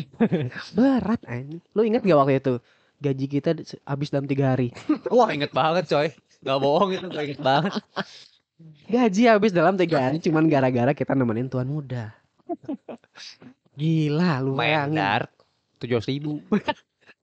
Berat 0.76 1.20
anjing. 1.28 1.60
Lu 1.76 1.84
inget 1.84 2.00
gak 2.00 2.16
waktu 2.16 2.40
itu 2.40 2.54
gaji 2.96 3.26
kita 3.28 3.50
habis 3.84 4.08
dalam 4.08 4.24
tiga 4.24 4.56
hari. 4.56 4.72
wah 5.12 5.28
inget 5.28 5.52
banget 5.52 5.84
coy 5.92 6.08
nggak 6.40 6.58
bohong 6.60 6.90
itu 6.96 7.06
gua 7.12 7.22
inget 7.24 7.40
banget 7.44 7.72
Gaji 8.88 9.22
habis 9.28 9.52
dalam 9.52 9.76
tiga 9.76 10.08
hari 10.08 10.16
cuman 10.16 10.48
gara-gara 10.48 10.96
kita 10.96 11.12
nemenin 11.12 11.52
tuan 11.52 11.68
muda. 11.68 12.16
Gila 13.76 14.40
lu 14.40 14.56
main 14.56 14.88
bayangin. 14.88 15.28
tujuh 15.76 16.00
ratus 16.00 16.08
ribu 16.08 16.40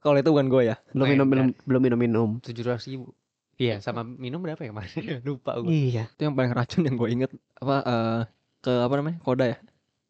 Kalau 0.04 0.20
itu 0.20 0.30
bukan 0.30 0.52
gue 0.52 0.64
ya. 0.70 0.76
Belum 0.94 1.08
minum 1.10 1.26
belum 1.26 1.48
belum 1.66 1.82
minum 1.82 2.00
minum. 2.00 2.30
tujuh 2.38 2.62
ratus 2.70 2.86
ribu 2.86 3.10
iya 3.56 3.78
sama 3.80 4.02
minum 4.02 4.40
berapa 4.40 4.60
ya 4.60 4.70
kemarin 4.72 5.22
lupa 5.28 5.58
gua 5.58 5.70
Iya. 5.70 6.10
Itu 6.10 6.22
yang 6.24 6.34
paling 6.34 6.52
racun 6.52 6.82
yang 6.84 6.96
gue 6.96 7.10
inget 7.10 7.32
apa 7.58 7.76
eh, 7.84 8.20
ke 8.60 8.72
apa 8.72 8.94
namanya 8.96 9.20
koda 9.22 9.46
ya. 9.48 9.60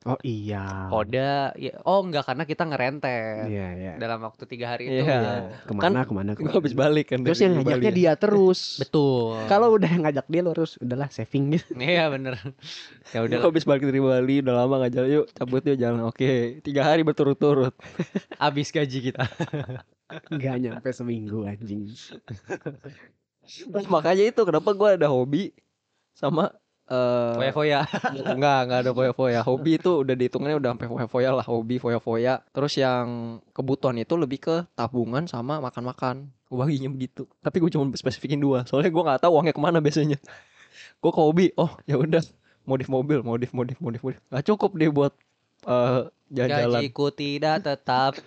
Oh 0.04 0.20
iya. 0.20 0.92
Koda 0.92 1.56
ya 1.56 1.80
oh 1.82 2.04
enggak 2.04 2.28
karena 2.28 2.44
kita 2.44 2.68
ngerentet 2.68 3.48
Iya 3.48 3.68
iya. 3.72 3.92
dalam 3.96 4.20
waktu 4.20 4.44
tiga 4.46 4.76
hari 4.76 4.92
itu 4.92 5.00
Iya. 5.00 5.16
ya. 5.16 5.36
Ke 5.64 5.72
mana 5.72 6.04
ke 6.04 6.12
mana 6.12 6.32
Gue 6.36 6.44
ke 6.44 6.44
mana. 6.44 6.60
habis 6.60 6.76
balik 6.76 7.06
kan. 7.08 7.24
Terus 7.24 7.40
dari 7.40 7.46
yang 7.48 7.54
Bali 7.56 7.64
ngajaknya 7.64 7.88
ya. 7.88 7.96
dia 7.96 8.14
terus. 8.20 8.60
betul 8.84 9.40
Kalau 9.48 9.72
udah 9.72 9.92
ngajak 10.04 10.28
dia 10.28 10.42
lu 10.44 10.52
harus 10.52 10.76
udahlah 10.78 11.08
saving 11.08 11.56
gitu. 11.56 11.72
Iya 11.80 12.12
bener 12.12 12.36
Ya 13.10 13.18
Gue 13.18 13.32
udah 13.32 13.40
habis 13.48 13.64
balik 13.64 13.84
dari 13.84 14.00
Bali 14.00 14.36
udah 14.40 14.56
lama 14.60 14.76
gak 14.82 14.92
jalan 14.92 15.10
yuk 15.14 15.26
cabut 15.32 15.64
yuk 15.64 15.78
jalan 15.78 16.04
oke 16.04 16.32
tiga 16.60 16.82
hari 16.84 17.02
berturut-turut 17.02 17.72
Abis 18.38 18.72
gaji 18.72 19.08
kita 19.08 19.24
Gak 20.30 20.56
nyampe 20.60 20.92
seminggu 20.92 21.48
anjing. 21.48 21.88
Makanya 23.92 24.24
itu 24.30 24.42
kenapa 24.48 24.72
gue 24.72 24.90
ada 25.00 25.08
hobi 25.12 25.52
sama 26.16 26.52
eh 26.84 27.34
Foya-foya. 27.40 27.88
enggak 28.36 28.60
enggak 28.68 28.80
ada 28.84 28.92
foya-foya. 28.92 29.40
Hobi 29.48 29.80
itu 29.80 30.04
udah 30.04 30.16
dihitungannya 30.20 30.58
udah 30.60 30.70
sampai 30.76 30.88
foya-foya 30.92 31.30
lah 31.32 31.46
hobi 31.48 31.76
foya-foya. 31.80 32.44
Terus 32.52 32.74
yang 32.76 33.40
kebutuhan 33.56 33.96
itu 33.96 34.20
lebih 34.20 34.40
ke 34.44 34.56
tabungan 34.76 35.24
sama 35.26 35.64
makan-makan. 35.64 36.28
Gue 36.52 36.58
baginya 36.60 36.92
begitu. 36.92 37.24
Tapi 37.40 37.64
gue 37.64 37.72
cuma 37.72 37.88
spesifikin 37.96 38.44
dua 38.44 38.68
soalnya 38.68 38.92
gue 38.92 39.04
nggak 39.04 39.22
tahu 39.24 39.32
uangnya 39.40 39.56
ke 39.56 39.64
mana 39.64 39.80
biasanya. 39.80 40.20
Gue 41.00 41.12
ke 41.16 41.22
hobi 41.24 41.56
oh 41.56 41.72
ya 41.88 41.96
udah 41.96 42.24
modif 42.68 42.88
mobil 42.92 43.24
modif 43.24 43.56
modif 43.56 43.78
modif 43.80 44.02
modif. 44.04 44.20
Nggak 44.28 44.44
cukup 44.52 44.72
deh 44.76 44.92
buat 44.92 45.14
eh 45.64 46.02
jalan-jalan 46.34 46.82
Gajiku 46.82 47.06
tidak 47.14 47.62
tetap 47.62 48.18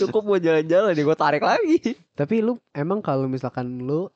cukup 0.00 0.22
buat 0.24 0.40
jalan-jalan 0.40 0.96
deh 0.96 1.04
gue 1.04 1.18
tarik 1.18 1.44
lagi 1.44 2.00
Tapi 2.12 2.40
lu 2.40 2.56
emang 2.72 3.00
kalau 3.00 3.28
misalkan 3.28 3.82
lu 3.82 4.08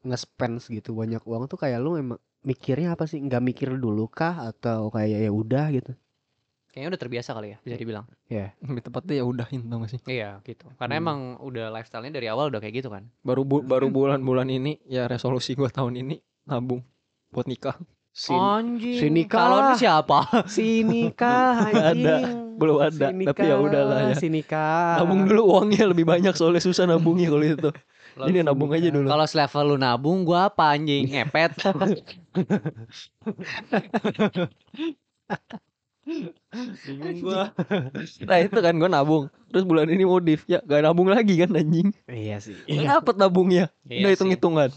nge-spend 0.00 0.58
segitu 0.58 0.96
banyak 0.96 1.22
uang 1.22 1.46
tuh 1.46 1.60
kayak 1.60 1.78
lu 1.78 1.94
emang 1.94 2.18
mikirnya 2.40 2.96
apa 2.96 3.04
sih? 3.04 3.20
Nggak 3.20 3.42
mikir 3.44 3.68
dulu 3.76 4.08
kah 4.08 4.48
atau 4.48 4.88
kayak 4.88 5.28
ya 5.28 5.30
udah 5.30 5.66
gitu? 5.70 5.92
kayaknya 6.70 6.94
udah 6.94 7.02
terbiasa 7.02 7.30
kali 7.34 7.48
ya 7.50 7.58
bisa 7.66 7.74
dibilang. 7.74 8.06
Lebih 8.62 8.82
tepatnya 8.86 9.14
ya 9.18 9.24
udahin 9.26 9.66
tau 9.66 9.82
gak 9.82 9.90
sih. 9.90 10.00
Iya 10.06 10.38
gitu. 10.46 10.70
Karena 10.78 10.94
Hmm. 10.96 11.02
emang 11.02 11.18
udah 11.42 11.66
lifestyle-nya 11.74 12.14
dari 12.14 12.30
awal 12.30 12.46
udah 12.46 12.62
kayak 12.62 12.74
gitu 12.78 12.88
kan. 12.94 13.10
Baru 13.26 13.42
bu- 13.42 13.66
baru 13.66 13.90
bulan-bulan 13.90 14.46
ini 14.46 14.78
ya 14.86 15.10
resolusi 15.10 15.58
gua 15.58 15.66
tahun 15.66 15.98
ini 15.98 16.22
nabung 16.46 16.86
buat 17.34 17.50
nikah. 17.50 17.74
Si, 18.10 18.34
Anjing. 18.34 18.98
si 18.98 19.06
nikah. 19.06 19.38
Calonnya 19.38 19.74
siapa? 19.78 20.18
si 20.54 20.82
nikah 20.82 21.70
Nggak 21.70 21.86
ada. 21.94 21.94
anjing. 21.94 22.24
Belum 22.60 22.76
ada, 22.76 23.06
tapi 23.08 23.42
ya 23.48 23.56
udahlah 23.56 23.98
ya. 24.12 24.14
Si 24.18 24.28
nikah. 24.28 25.00
Nabung 25.00 25.24
dulu 25.24 25.42
uangnya 25.56 25.88
lebih 25.88 26.04
banyak 26.04 26.34
soalnya 26.36 26.60
susah 26.60 26.84
nabungnya 26.84 27.30
kalau 27.32 27.46
itu. 27.46 27.70
Ini 28.28 28.42
nabung 28.44 28.74
aja 28.74 28.90
dulu. 28.90 29.06
Kalau 29.06 29.24
selevel 29.24 29.64
lu 29.64 29.76
nabung 29.78 30.26
gua 30.26 30.50
apa 30.50 30.74
anjing? 30.76 31.08
Ngepet. 31.08 31.56
Bingung 36.84 37.16
gua. 37.22 37.54
Nah 38.26 38.38
itu 38.42 38.58
kan 38.58 38.74
gua 38.76 38.90
nabung. 38.90 39.24
Terus 39.48 39.64
bulan 39.64 39.88
ini 39.88 40.02
modif. 40.04 40.44
Ya 40.50 40.58
gak 40.66 40.82
nabung 40.84 41.08
lagi 41.08 41.38
kan 41.38 41.54
anjing. 41.54 41.94
Iya 42.10 42.42
sih. 42.42 42.58
Dapat 42.66 43.16
nabungnya. 43.16 43.70
Iya 43.86 44.04
Udah 44.04 44.12
hitung-hitungan. 44.18 44.70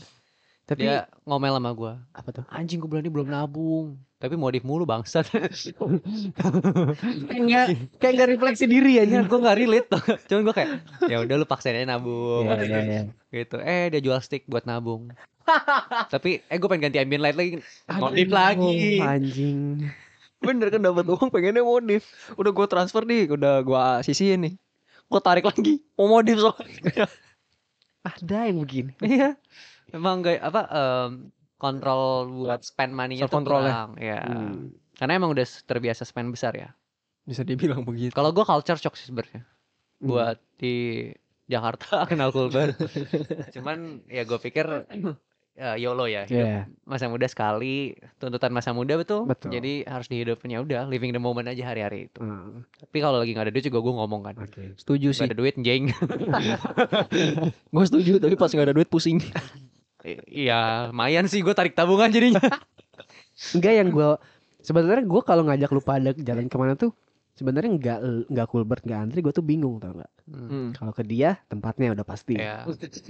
Tapi 0.63 0.87
Dia 0.87 1.11
ngomel 1.27 1.59
sama 1.59 1.71
gua. 1.75 1.93
apa 2.15 2.29
tuh? 2.31 2.45
Anjing 2.47 2.79
gua 2.79 2.95
bulan 2.95 3.03
ini 3.03 3.11
belum 3.11 3.27
nabung. 3.27 3.99
Tapi 4.23 4.39
modif 4.39 4.63
mulu 4.63 4.87
bangsat. 4.87 5.27
Kayak 7.27 7.41
nggak 7.43 7.65
kayak 7.99 8.13
nggak 8.15 8.29
refleksi 8.31 8.65
diri 8.71 9.03
aja. 9.03 9.19
gue 9.27 9.39
gak 9.43 9.59
relate 9.59 9.87
tuh. 9.91 9.99
Cuman 10.31 10.41
gue 10.47 10.55
kayak 10.55 10.69
ya 11.11 11.19
udah 11.27 11.35
lu 11.35 11.43
paksain 11.43 11.75
aja 11.75 11.83
nabung. 11.83 12.47
Iya 12.47 12.63
iya 12.63 12.79
iya. 12.79 13.01
Gitu. 13.27 13.59
Eh 13.59 13.91
dia 13.91 13.99
jual 13.99 14.15
stick 14.23 14.47
buat 14.47 14.63
nabung. 14.63 15.11
Tapi 16.13 16.39
eh 16.47 16.55
gue 16.55 16.67
pengen 16.71 16.87
ganti 16.87 17.03
ambient 17.03 17.19
light 17.19 17.35
lagi. 17.35 17.59
Modif 17.99 18.31
lagi. 18.31 19.03
Anjing. 19.03 19.91
Bener 20.43 20.67
kan 20.71 20.79
dapat 20.83 21.03
uang 21.07 21.27
pengennya 21.31 21.63
modif. 21.63 22.03
Udah 22.35 22.51
gua 22.51 22.67
transfer 22.67 23.07
nih, 23.07 23.31
udah 23.31 23.63
gua 23.63 23.83
sisihin 24.03 24.43
nih. 24.43 24.53
Gua 25.07 25.23
tarik 25.23 25.47
lagi. 25.47 25.79
Mau 25.95 26.11
modif 26.11 26.39
soalnya. 26.39 27.07
Ada 28.03 28.51
yang 28.51 28.59
begini. 28.59 28.91
Iya. 28.99 29.39
Emang 29.93 30.19
gak 30.19 30.41
apa 30.41 30.61
em, 30.67 31.11
kontrol 31.55 32.03
buat 32.35 32.59
spend 32.59 32.91
money-nya 32.91 33.23
tuh 33.23 33.39
ya? 33.39 33.45
kurang. 33.45 33.89
Ya. 33.95 34.19
Hmm. 34.19 34.73
Karena 34.93 35.13
emang 35.15 35.31
udah 35.31 35.45
terbiasa 35.63 36.03
spend 36.03 36.29
besar 36.29 36.53
ya. 36.53 36.69
Bisa 37.23 37.41
dibilang 37.41 37.81
begitu. 37.81 38.11
Kalau 38.11 38.29
gue 38.29 38.41
culture 38.41 38.75
shock 38.75 38.93
sih 38.93 39.07
sebenarnya. 39.07 39.45
Hmm. 39.97 40.07
Buat 40.09 40.37
di 40.57 41.07
Jakarta 41.45 42.01
kenal 42.09 42.29
Kulbar. 42.29 42.73
Cuman 43.51 44.01
ya 44.07 44.23
gue 44.23 44.39
pikir 44.39 44.65
ya 45.53 45.77
YOLO 45.77 46.09
ya. 46.09 46.25
hidup 46.25 46.33
Iya. 46.33 46.65
masa 46.81 47.05
muda 47.05 47.29
sekali 47.29 47.93
tuntutan 48.17 48.49
masa 48.49 48.73
muda 48.73 48.97
betul, 48.97 49.29
Betul. 49.29 49.53
jadi 49.53 49.85
harus 49.85 50.09
dihidupin 50.09 50.49
ya 50.49 50.59
udah 50.59 50.89
living 50.89 51.13
the 51.13 51.21
moment 51.21 51.45
aja 51.45 51.69
hari-hari 51.69 52.09
itu 52.09 52.17
Hmm, 52.17 52.65
tapi 52.73 52.97
kalau 52.97 53.21
lagi 53.21 53.37
nggak 53.37 53.45
ada 53.45 53.53
duit 53.53 53.61
juga 53.63 53.77
gue 53.77 53.93
ngomong 53.93 54.21
kan 54.23 54.35
Oke. 54.41 54.73
Setuju 54.73 55.07
Gak 55.07 55.15
sih. 55.15 55.25
ada 55.29 55.37
duit 55.37 55.53
jeng 55.55 55.93
Gue 57.73 57.83
setuju 57.85 58.17
tapi 58.17 58.33
pas 58.33 58.49
gak 58.49 58.65
ada 58.65 58.73
duit 58.73 58.89
pusing. 58.89 59.21
Iya 60.27 60.91
lumayan 60.91 61.25
sih 61.31 61.39
gue 61.39 61.55
tarik 61.55 61.73
tabungan 61.73 62.11
jadinya. 62.11 62.43
Enggak 63.55 63.73
yang 63.73 63.89
gue 63.89 64.09
sebenarnya 64.59 65.03
gue 65.07 65.21
kalau 65.23 65.43
ngajak 65.47 65.69
lu 65.71 65.81
pada 65.83 66.11
jalan 66.15 66.47
ke 66.51 66.57
mana 66.59 66.75
tuh 66.75 66.91
sebenarnya 67.33 67.71
nggak 67.79 67.99
nggak 68.29 68.47
Kulbert 68.51 68.83
nggak 68.83 68.99
Andri 68.99 69.19
gue 69.23 69.33
tuh 69.33 69.45
bingung 69.45 69.79
tau 69.79 69.95
nggak? 69.95 70.11
Hmm, 70.27 70.69
kalau 70.75 70.91
ke 70.91 71.03
dia 71.07 71.39
tempatnya 71.47 71.95
udah 71.95 72.05
pasti. 72.05 72.35
Ya 72.37 72.67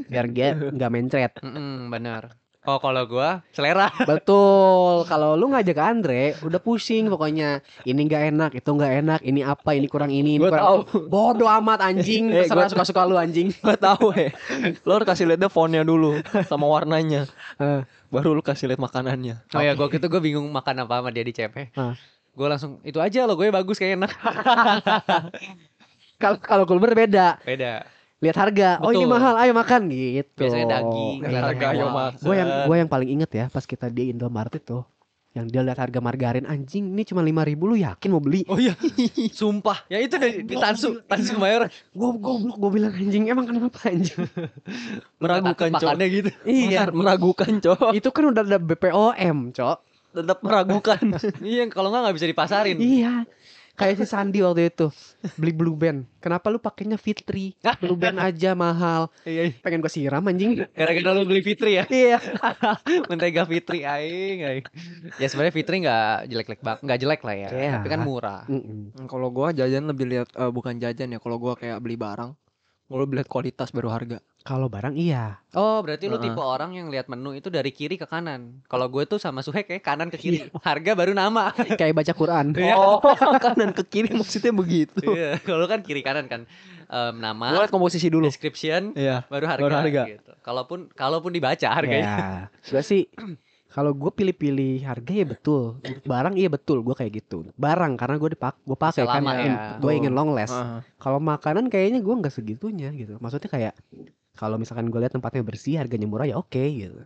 biar 0.07 0.25
dia 0.29 0.53
nggak 0.77 0.91
mencret. 0.93 1.33
Mm-mm, 1.41 1.89
benar 1.89 2.37
oh 2.63 2.77
kalau 2.77 3.03
gue 3.03 3.29
selera 3.49 3.91
betul 4.09 5.03
kalau 5.03 5.33
lu 5.33 5.47
ngajak 5.47 5.75
Andre 5.75 6.35
udah 6.39 6.57
pusing 6.57 7.07
pokoknya 7.07 7.59
ini 7.83 8.01
nggak 8.01 8.23
enak 8.29 8.51
itu 8.53 8.69
nggak 8.69 8.93
enak 8.99 9.19
ini 9.21 9.41
apa 9.41 9.71
ini 9.71 9.85
kurang 9.85 10.07
ini 10.07 10.35
ini 10.35 10.39
Gue 10.39 10.47
kurang 10.49 10.87
tahu. 10.87 11.07
bodoh 11.07 11.49
amat 11.53 11.83
anjing 11.83 12.27
Eh, 12.27 12.43
terserah 12.43 12.65
gua- 12.65 12.71
suka 12.71 12.83
suka 12.85 13.01
lu 13.03 13.15
anjing 13.15 13.51
Gue 13.61 13.75
tahu 13.75 14.11
he. 14.11 14.31
Lo 14.81 14.95
harus 14.95 15.05
kasih 15.05 15.25
liatnya 15.25 15.47
fontnya 15.47 15.81
dulu 15.81 16.15
sama 16.43 16.63
warnanya. 16.65 17.27
Eh. 17.57 17.83
Baru 18.07 18.31
lu 18.31 18.39
kasih 18.39 18.67
liat 18.67 18.77
makanannya. 18.77 19.43
oh 19.49 19.59
ya 19.59 19.73
gue 19.73 19.87
gitu 19.89 20.05
gue 20.07 20.21
bingung 20.21 20.47
makan 20.47 20.83
apa 20.83 20.99
sama 20.99 21.09
dia 21.09 21.21
di 21.21 21.31
CP 21.31 21.73
Ah. 21.73 21.93
gue 22.29 22.47
langsung 22.47 22.79
itu 22.81 22.97
aja 22.97 23.23
lo 23.23 23.33
gue 23.33 23.49
bagus 23.49 23.75
kayak 23.75 23.99
enak 23.99 24.11
kalau 26.17 26.37
kalau 26.39 26.63
Kulbert 26.63 26.95
beda 26.95 27.37
beda 27.41 27.83
lihat 28.23 28.37
harga 28.37 28.69
oh 28.79 28.89
ini 28.89 29.03
Betul. 29.03 29.11
mahal 29.11 29.33
ayo 29.37 29.51
makan 29.51 29.81
gitu 29.85 30.31
biasanya 30.39 30.67
daging 30.71 31.17
Iya. 31.19 31.25
kelihatan 31.25 31.43
Harga, 31.45 31.67
ayo. 31.69 31.85
Mas. 31.89 32.13
gue 32.17 32.33
yang 32.33 32.49
gue 32.63 32.75
yang 32.77 32.89
paling 32.89 33.09
inget 33.11 33.31
ya 33.31 33.45
pas 33.47 33.63
kita 33.63 33.87
di 33.87 34.09
Indomaret 34.09 34.55
itu 34.55 34.79
yang 35.33 35.49
dia 35.49 35.59
lihat 35.59 35.79
harga 35.79 35.97
margarin 35.97 36.45
anjing 36.45 36.87
ini 36.87 37.01
cuma 37.03 37.19
lima 37.19 37.41
ribu 37.41 37.65
lu 37.65 37.75
yakin 37.75 38.05
mau 38.07 38.21
beli 38.21 38.45
Oh 38.45 38.55
iya, 38.55 38.77
sumpah. 39.33 39.81
Ya 39.87 39.97
itu 39.97 40.13
dari 40.13 40.45
di 40.45 40.53
Tansu, 40.53 41.01
Tansu 41.03 41.33
Kemayoran. 41.33 41.73
gue 41.73 42.09
goblok 42.15 42.53
gue 42.55 42.69
bilang 42.71 42.93
anjing 42.93 43.25
emang 43.25 43.43
kenapa 43.43 43.81
anjing 43.83 44.29
Meragukan 45.17 45.73
cok. 45.73 45.93
Gitu. 45.99 46.29
iya 46.45 46.85
meragukan 46.87 47.49
cok. 47.57 47.91
itu 47.91 48.07
kan 48.07 48.23
udah 48.29 48.43
ada 48.43 48.57
BPOM 48.57 49.49
cok 49.51 49.77
Tetap 50.13 50.45
meragukan. 50.45 51.01
iya, 51.41 51.65
kalau 51.67 51.89
nggak 51.89 52.01
nggak 52.05 52.15
bisa 52.15 52.27
dipasarin. 52.29 52.77
iya 52.77 53.25
kayak 53.73 53.97
si 53.97 54.05
Sandi 54.05 54.39
waktu 54.39 54.69
itu 54.69 54.93
beli 55.33 55.49
Blue 55.49 55.73
Band 55.73 56.05
kenapa 56.17 56.47
lu 56.47 56.57
pakainya 56.57 56.93
Fitri 56.95 57.57
Blue 57.77 57.97
Band 57.97 58.17
aja 58.17 58.53
mahal 58.53 59.09
Iya, 59.23 59.49
pengen 59.59 59.81
gue 59.81 59.89
siram 59.89 60.21
anjing 60.23 60.61
gara-gara 60.71 61.09
lu 61.11 61.25
beli 61.25 61.41
Fitri 61.41 61.77
ya. 61.77 61.83
iya 61.89 62.21
Mentega 63.09 63.43
Fitri 63.43 63.81
aing, 63.81 64.39
aing. 64.41 64.65
Ya 65.17 65.27
sebenarnya 65.27 65.53
Fitri 65.53 65.75
nggak 65.81 66.29
jelek-jelek 66.29 66.61
banget, 66.61 66.79
nggak 66.81 66.99
jelek 66.99 67.21
lah 67.23 67.35
ya. 67.35 67.49
Iya. 67.49 67.71
Tapi 67.77 67.87
kan 67.89 68.01
murah. 68.01 68.41
Mm-mm. 68.45 68.93
Hmm, 68.93 69.07
Kalau 69.07 69.27
gua 69.29 69.49
jajan 69.51 69.85
lebih 69.85 70.05
lihat 70.07 70.29
eh, 70.31 70.51
bukan 70.51 70.77
jajan 70.77 71.09
ya. 71.09 71.19
Kalau 71.19 71.37
gua 71.37 71.53
kayak 71.55 71.79
beli 71.79 71.95
barang, 71.95 72.31
lebih 72.99 73.17
lihat 73.17 73.25
kualitas 73.25 73.69
baru 73.69 73.89
harga. 73.89 74.21
kalau 74.43 74.67
barang 74.67 74.93
iya 74.93 75.39
Oh, 75.55 75.79
berarti 75.79 76.05
lu 76.05 76.17
Heeh. 76.17 76.29
tipe 76.29 76.41
orang 76.41 76.73
yang 76.73 76.89
lihat 76.89 77.07
menu 77.07 77.31
itu 77.31 77.47
dari 77.47 77.69
kiri 77.69 77.95
ke 77.95 78.03
kanan. 78.03 78.59
Kalau 78.65 78.89
gue 78.89 79.05
tuh 79.05 79.15
sama 79.15 79.39
Suhek 79.39 79.69
kayak 79.69 79.81
kanan 79.81 80.09
ke 80.09 80.17
kiri. 80.17 80.49
Harga 80.59 80.91
baru 80.93 81.13
nama. 81.13 81.53
kayak 81.79 81.93
baca 81.93 82.11
Quran 82.11 82.51
Iya. 82.57 82.73
Oh, 82.75 82.97
kanan 83.45 83.71
ke 83.71 83.85
kiri 83.85 84.09
maksudnya 84.11 84.51
begitu. 84.51 85.05
Iya, 85.05 85.37
kalau 85.39 85.69
kan 85.69 85.79
kiri 85.79 86.01
kanan 86.01 86.25
kan 86.27 86.43
Gua 86.89 87.09
nama, 87.15 87.63
lihat 87.63 87.71
komposisi 87.71 88.09
dulu. 88.09 88.27
description, 88.27 88.93
Iya. 88.93 89.23
baru 89.29 89.45
harga, 89.47 89.63
Baru 89.63 89.75
harga. 89.77 90.03
gitu. 90.09 90.31
Kalaupun 90.41 90.89
kalaupun 90.91 91.31
dibaca 91.31 91.67
harganya. 91.69 92.49
Ya, 92.65 92.81
sih 92.81 93.07
kalau 93.73 93.89
gue 93.97 94.11
pilih-pilih 94.13 94.85
harga 94.85 95.09
ya 95.09 95.25
betul. 95.25 95.81
Untuk 95.81 96.05
barang 96.05 96.37
iya 96.37 96.45
betul, 96.45 96.85
gue 96.85 96.93
kayak 96.93 97.25
gitu. 97.25 97.49
Barang 97.57 97.97
karena 97.97 98.21
gue 98.21 98.29
dipak, 98.37 98.61
gue 98.61 98.77
pakai 98.77 99.09
kan, 99.09 99.25
ya. 99.25 99.81
gue 99.81 99.91
ingin 99.97 100.13
long 100.13 100.29
last. 100.29 100.53
Ah. 100.53 100.85
Kalau 101.01 101.17
makanan 101.17 101.73
kayaknya 101.73 102.05
gue 102.05 102.13
nggak 102.13 102.29
segitunya 102.29 102.93
gitu. 102.93 103.17
Maksudnya 103.17 103.49
kayak 103.49 103.73
kalau 104.37 104.61
misalkan 104.61 104.93
gue 104.93 105.01
lihat 105.01 105.17
tempatnya 105.17 105.41
bersih, 105.41 105.81
harganya 105.81 106.05
murah 106.05 106.29
ya 106.29 106.37
oke 106.37 106.61
gitu. 106.61 107.01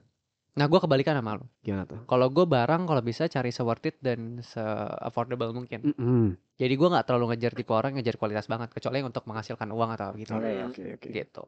Nah, 0.57 0.65
gue 0.67 0.79
kebalikan 0.81 1.15
sama 1.15 1.39
lu. 1.39 1.47
Gimana 1.63 1.87
tuh? 1.87 2.03
Kalau 2.03 2.27
gue 2.33 2.43
barang 2.43 2.83
kalau 2.83 2.99
bisa 2.99 3.31
cari 3.31 3.55
se 3.55 3.63
worth 3.63 3.87
it 3.87 3.95
dan 4.03 4.43
se 4.43 4.59
affordable 4.99 5.55
mungkin. 5.55 5.95
Mm-mm. 5.95 6.35
Jadi 6.59 6.73
gue 6.75 6.87
nggak 6.91 7.05
terlalu 7.07 7.31
ngejar 7.31 7.55
tipe 7.55 7.71
orang 7.71 7.95
ngejar 7.95 8.19
kualitas 8.19 8.51
banget, 8.51 8.75
kecuali 8.75 9.05
untuk 9.07 9.23
menghasilkan 9.23 9.71
uang 9.71 9.89
atau 9.95 10.11
gitu. 10.19 10.35
oke 10.35 10.83
oke. 10.99 11.07
Gitu. 11.15 11.43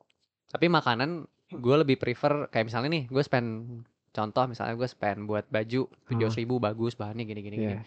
Tapi 0.48 0.66
makanan 0.72 1.28
gue 1.52 1.76
lebih 1.82 2.00
prefer 2.00 2.48
kayak 2.48 2.72
misalnya 2.72 2.90
nih, 2.94 3.04
gue 3.10 3.24
spend 3.26 3.84
contoh 4.20 4.44
misalnya 4.46 4.76
gue 4.76 4.86
spend 4.86 5.24
buat 5.24 5.48
baju 5.48 5.88
tujuh 5.88 6.30
ribu 6.36 6.60
bagus 6.60 6.94
bahannya 6.94 7.24
gini 7.24 7.40
gini 7.40 7.56
gini. 7.58 7.76
Iya. 7.80 7.82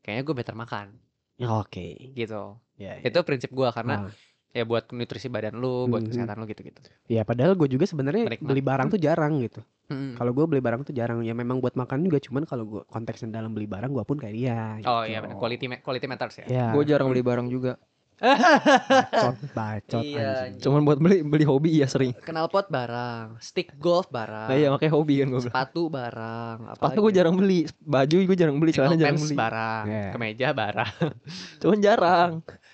Kayaknya 0.00 0.22
gue 0.22 0.34
better 0.36 0.54
makan 0.54 0.86
Oke. 1.42 2.14
gitu. 2.14 2.62
Ya, 2.78 2.98
ya. 2.98 3.10
Itu 3.10 3.26
prinsip 3.26 3.50
gue 3.50 3.66
karena 3.68 4.06
Ah. 4.06 4.12
ya 4.50 4.62
buat 4.62 4.86
nutrisi 4.88 5.26
badan 5.26 5.58
lu, 5.58 5.90
buat 5.90 6.06
Mhm. 6.06 6.10
kesehatan 6.10 6.36
lu 6.38 6.46
gitu-gitu. 6.46 6.78
Ya 7.10 7.26
padahal 7.26 7.58
gue 7.58 7.66
juga 7.66 7.84
sebenarnya 7.84 8.30
beli 8.38 8.62
barang 8.62 8.94
tuh 8.94 9.00
jarang 9.02 9.42
gitu. 9.42 9.66
Mm-mm. 9.84 10.16
Kalau 10.16 10.32
gue 10.32 10.44
beli 10.48 10.62
barang 10.64 10.86
tuh 10.86 10.94
jarang. 10.96 11.20
Ya 11.20 11.36
memang 11.36 11.60
buat 11.60 11.76
makan 11.76 12.08
juga. 12.08 12.16
Cuman 12.16 12.48
kalau 12.48 12.64
gue 12.64 12.82
konteksnya 12.88 13.28
dalam 13.28 13.52
beli 13.52 13.68
barang, 13.68 13.92
gue 13.92 14.04
pun 14.06 14.16
kayak 14.16 14.32
dia. 14.32 14.80
Oh 14.88 15.04
gitu. 15.04 15.12
iya 15.12 15.18
benar, 15.20 15.36
quality 15.36 15.66
quality 15.84 16.06
matters 16.08 16.36
ya. 16.40 16.46
Ya. 16.48 16.66
Gue 16.72 16.88
jarang 16.88 17.12
beli 17.12 17.20
barang 17.20 17.52
juga. 17.52 17.76
Bacot, 18.16 19.36
bacot 19.58 20.02
Iya, 20.02 20.46
anjing. 20.46 20.60
Cuman 20.60 20.80
buat 20.82 20.98
beli 20.98 21.20
beli 21.20 21.42
hobi 21.42 21.70
ya 21.74 21.86
sering. 21.86 22.14
Knalpot 22.20 22.66
barang, 22.66 23.38
stick 23.38 23.74
golf 23.76 24.06
barang, 24.08 24.48
Nah 24.48 24.56
iya 24.56 24.68
makanya 24.68 24.92
hobi 24.92 25.18
kan 25.18 25.28
gue 25.28 25.36
bilang. 25.36 25.48
sepatu 25.48 25.82
barang, 25.86 26.56
apa 26.64 26.76
Sepatu 26.76 26.98
gue 27.00 27.12
jarang 27.12 27.34
beli, 27.34 27.66
baju 27.78 28.14
gue 28.22 28.36
jarang 28.36 28.56
beli, 28.56 28.70
celana 28.70 28.94
jarang 28.94 29.18
beli. 29.18 29.34
barang, 29.34 29.84
Iya. 29.84 30.08
kemeja 30.12 30.48
barang. 30.50 30.92
Cuman 31.60 31.78
jarang. 31.78 32.30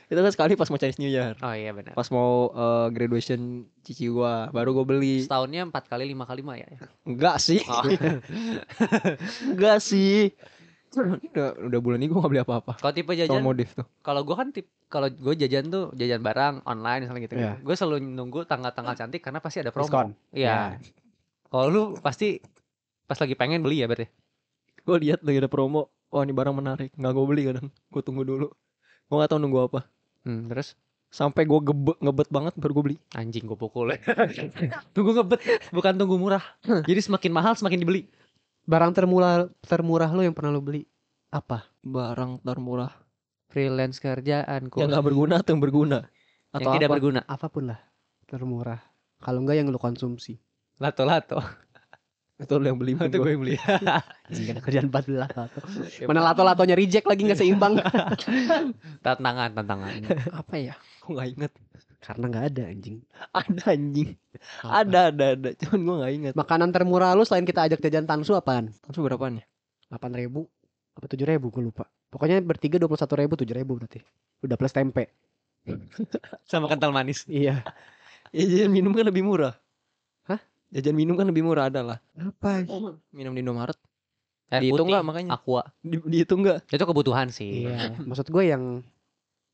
Itu 0.06 0.18
kan 0.18 0.32
sekali 0.32 0.52
pas 0.54 0.66
mau 0.66 0.76
Chinese 0.76 0.98
New 0.98 1.06
Year. 1.08 1.38
Oh 1.38 1.54
iya 1.54 1.70
benar. 1.70 1.94
Pas 1.94 2.08
mau 2.08 2.50
eh, 2.50 2.86
graduation 2.90 3.40
cici 3.80 4.06
gua, 4.06 4.50
baru 4.50 4.74
gue 4.74 4.84
beli. 4.84 5.16
Setahunnya 5.22 5.64
empat 5.64 5.86
kali 5.86 6.04
lima 6.04 6.24
kali 6.24 6.42
mah 6.42 6.58
ya. 6.58 6.66
Enggak 7.02 7.38
sih. 7.38 7.62
Oh. 7.62 7.86
Enggak 9.46 9.78
sih. 9.80 10.34
Udah, 10.90 11.54
udah 11.54 11.78
bulan 11.78 12.02
ini 12.02 12.10
gue 12.10 12.18
gak 12.18 12.32
beli 12.34 12.42
apa-apa. 12.42 12.82
Kalau 12.82 12.90
tipe 12.90 13.14
jajan, 13.14 13.46
modif 13.46 13.78
tuh. 13.78 13.86
kalau 14.02 14.26
gue 14.26 14.34
kan 14.34 14.50
tip, 14.50 14.66
kalau 14.90 15.06
gue 15.06 15.34
jajan 15.38 15.70
tuh 15.70 15.94
jajan 15.94 16.18
barang 16.18 16.66
online 16.66 17.06
misalnya 17.06 17.22
gitu. 17.30 17.34
Iya. 17.38 17.52
Gue 17.62 17.74
selalu 17.78 18.02
nunggu 18.02 18.42
tanggal-tanggal 18.50 18.98
cantik 18.98 19.22
karena 19.22 19.38
pasti 19.38 19.62
ada 19.62 19.70
promo. 19.70 19.86
Diskon. 19.86 20.08
Iya. 20.34 20.82
Kalau 21.46 21.66
lu 21.70 21.82
pasti 22.02 22.42
pas 23.06 23.18
lagi 23.22 23.38
pengen 23.38 23.62
beli 23.62 23.82
ya 23.82 23.86
berarti. 23.86 24.10
Gue 24.82 24.96
lihat 24.98 25.22
lagi 25.22 25.38
ada 25.38 25.50
promo. 25.50 25.94
Wah 26.10 26.26
ini 26.26 26.34
barang 26.34 26.54
menarik. 26.58 26.90
Nggak 26.98 27.12
gue 27.14 27.24
beli 27.30 27.42
kadang. 27.46 27.66
Gue 27.86 28.02
tunggu 28.02 28.26
dulu. 28.26 28.50
Gue 29.06 29.16
gak 29.18 29.30
tau 29.30 29.38
nunggu 29.38 29.70
apa. 29.70 29.86
Hmm, 30.26 30.50
terus 30.50 30.74
Sampai 31.10 31.42
gue 31.42 31.58
gebet 31.58 31.98
ngebet 31.98 32.28
banget 32.30 32.54
baru 32.54 32.72
gue 32.78 32.84
beli. 32.86 32.96
anjing 33.18 33.42
gue 33.42 33.58
pukul. 33.58 33.90
tunggu 34.94 35.10
ngebet, 35.10 35.42
bukan 35.74 35.98
tunggu 35.98 36.14
murah. 36.14 36.42
Jadi 36.88 37.02
semakin 37.02 37.34
mahal 37.34 37.58
semakin 37.58 37.82
dibeli. 37.82 38.06
Barang 38.70 38.94
termurah 38.94 39.50
termurah 39.66 40.14
lo 40.14 40.22
yang 40.22 40.30
pernah 40.30 40.54
lo 40.54 40.62
beli 40.62 40.86
apa? 41.34 41.66
Barang 41.82 42.38
termurah. 42.46 42.94
Freelance 43.50 43.98
kerjaanku 43.98 44.78
Yang 44.78 44.94
gak 44.94 45.06
berguna 45.10 45.34
atau 45.42 45.50
yang 45.58 45.62
berguna? 45.66 45.98
yang 46.54 46.62
Atau 46.62 46.70
tidak 46.78 46.86
apa? 46.86 46.94
berguna. 46.94 47.20
Apa 47.26 47.46
pun 47.50 47.74
lah 47.74 47.82
termurah. 48.30 48.78
Kalau 49.18 49.42
enggak 49.42 49.58
yang 49.58 49.74
lo 49.74 49.82
konsumsi. 49.82 50.38
Lato-lato. 50.78 51.42
Itu 52.46 52.62
lo 52.62 52.70
yang 52.70 52.78
beli. 52.78 52.94
Itu 52.94 53.18
gue 53.18 53.32
yang 53.34 53.42
beli. 53.42 53.58
Anjing 54.30 54.54
ada 54.54 54.62
kerjaan 54.62 54.86
14 54.86 55.18
lato. 55.18 55.42
Mana 56.06 56.20
lato-latonya 56.30 56.78
reject 56.78 57.10
lagi 57.10 57.26
nggak 57.26 57.40
seimbang. 57.42 57.74
tantangan, 59.04 59.50
tantangan. 59.50 59.90
apa 60.30 60.54
ya? 60.62 60.78
Gue 61.02 61.18
gak 61.18 61.28
inget. 61.34 61.52
Karena 62.00 62.24
nggak 62.32 62.44
ada 62.52 62.62
anjing. 62.72 62.96
Ada 63.44 63.62
anjing. 63.76 64.10
Ada, 64.64 65.00
ada, 65.12 65.26
ada. 65.36 65.48
Cuman 65.52 65.78
gue 65.84 65.96
gak 66.00 66.12
inget. 66.16 66.32
Makanan 66.32 66.72
termurah 66.72 67.12
lu 67.12 67.28
selain 67.28 67.44
kita 67.44 67.68
ajak 67.68 67.78
jajan 67.84 68.08
tansu 68.08 68.32
apaan? 68.32 68.72
Tansu 68.80 69.04
berapaan 69.04 69.44
ya? 69.44 69.44
8 69.92 70.08
ribu 70.16 70.48
apa 70.96 71.06
7 71.06 71.20
ribu 71.28 71.52
gue 71.52 71.60
lupa. 71.60 71.84
Pokoknya 72.08 72.40
bertiga 72.40 72.80
21 72.80 73.20
ribu 73.20 73.34
7 73.36 73.52
ribu 73.52 73.72
berarti. 73.76 74.00
Udah 74.40 74.56
plus 74.56 74.72
tempe. 74.72 75.12
Sama 76.50 76.72
kental 76.72 76.90
manis. 76.90 77.28
Iya. 77.28 77.60
Ya 78.32 78.44
jajan 78.48 78.72
minum 78.72 78.96
kan 78.96 79.04
lebih 79.04 79.20
murah. 79.20 79.52
Hah? 80.24 80.40
Jajan 80.72 80.96
minum 80.96 81.20
kan 81.20 81.28
lebih 81.28 81.44
murah 81.44 81.68
adalah. 81.68 82.00
Apa? 82.16 82.64
Minum 83.12 83.36
di 83.36 83.44
Indomaret. 83.44 83.76
Air 84.50 84.66
Dihitung 84.66 84.88
putih, 84.88 84.98
nggak 84.98 85.04
makanya? 85.06 85.30
Aqua. 85.36 85.62
Di, 85.78 85.96
dihitung 86.02 86.42
nggak? 86.42 86.58
Itu 86.74 86.82
kebutuhan 86.88 87.30
sih. 87.30 87.68
Iya. 87.70 87.94
Maksud 88.02 88.26
gue 88.32 88.44
yang 88.50 88.82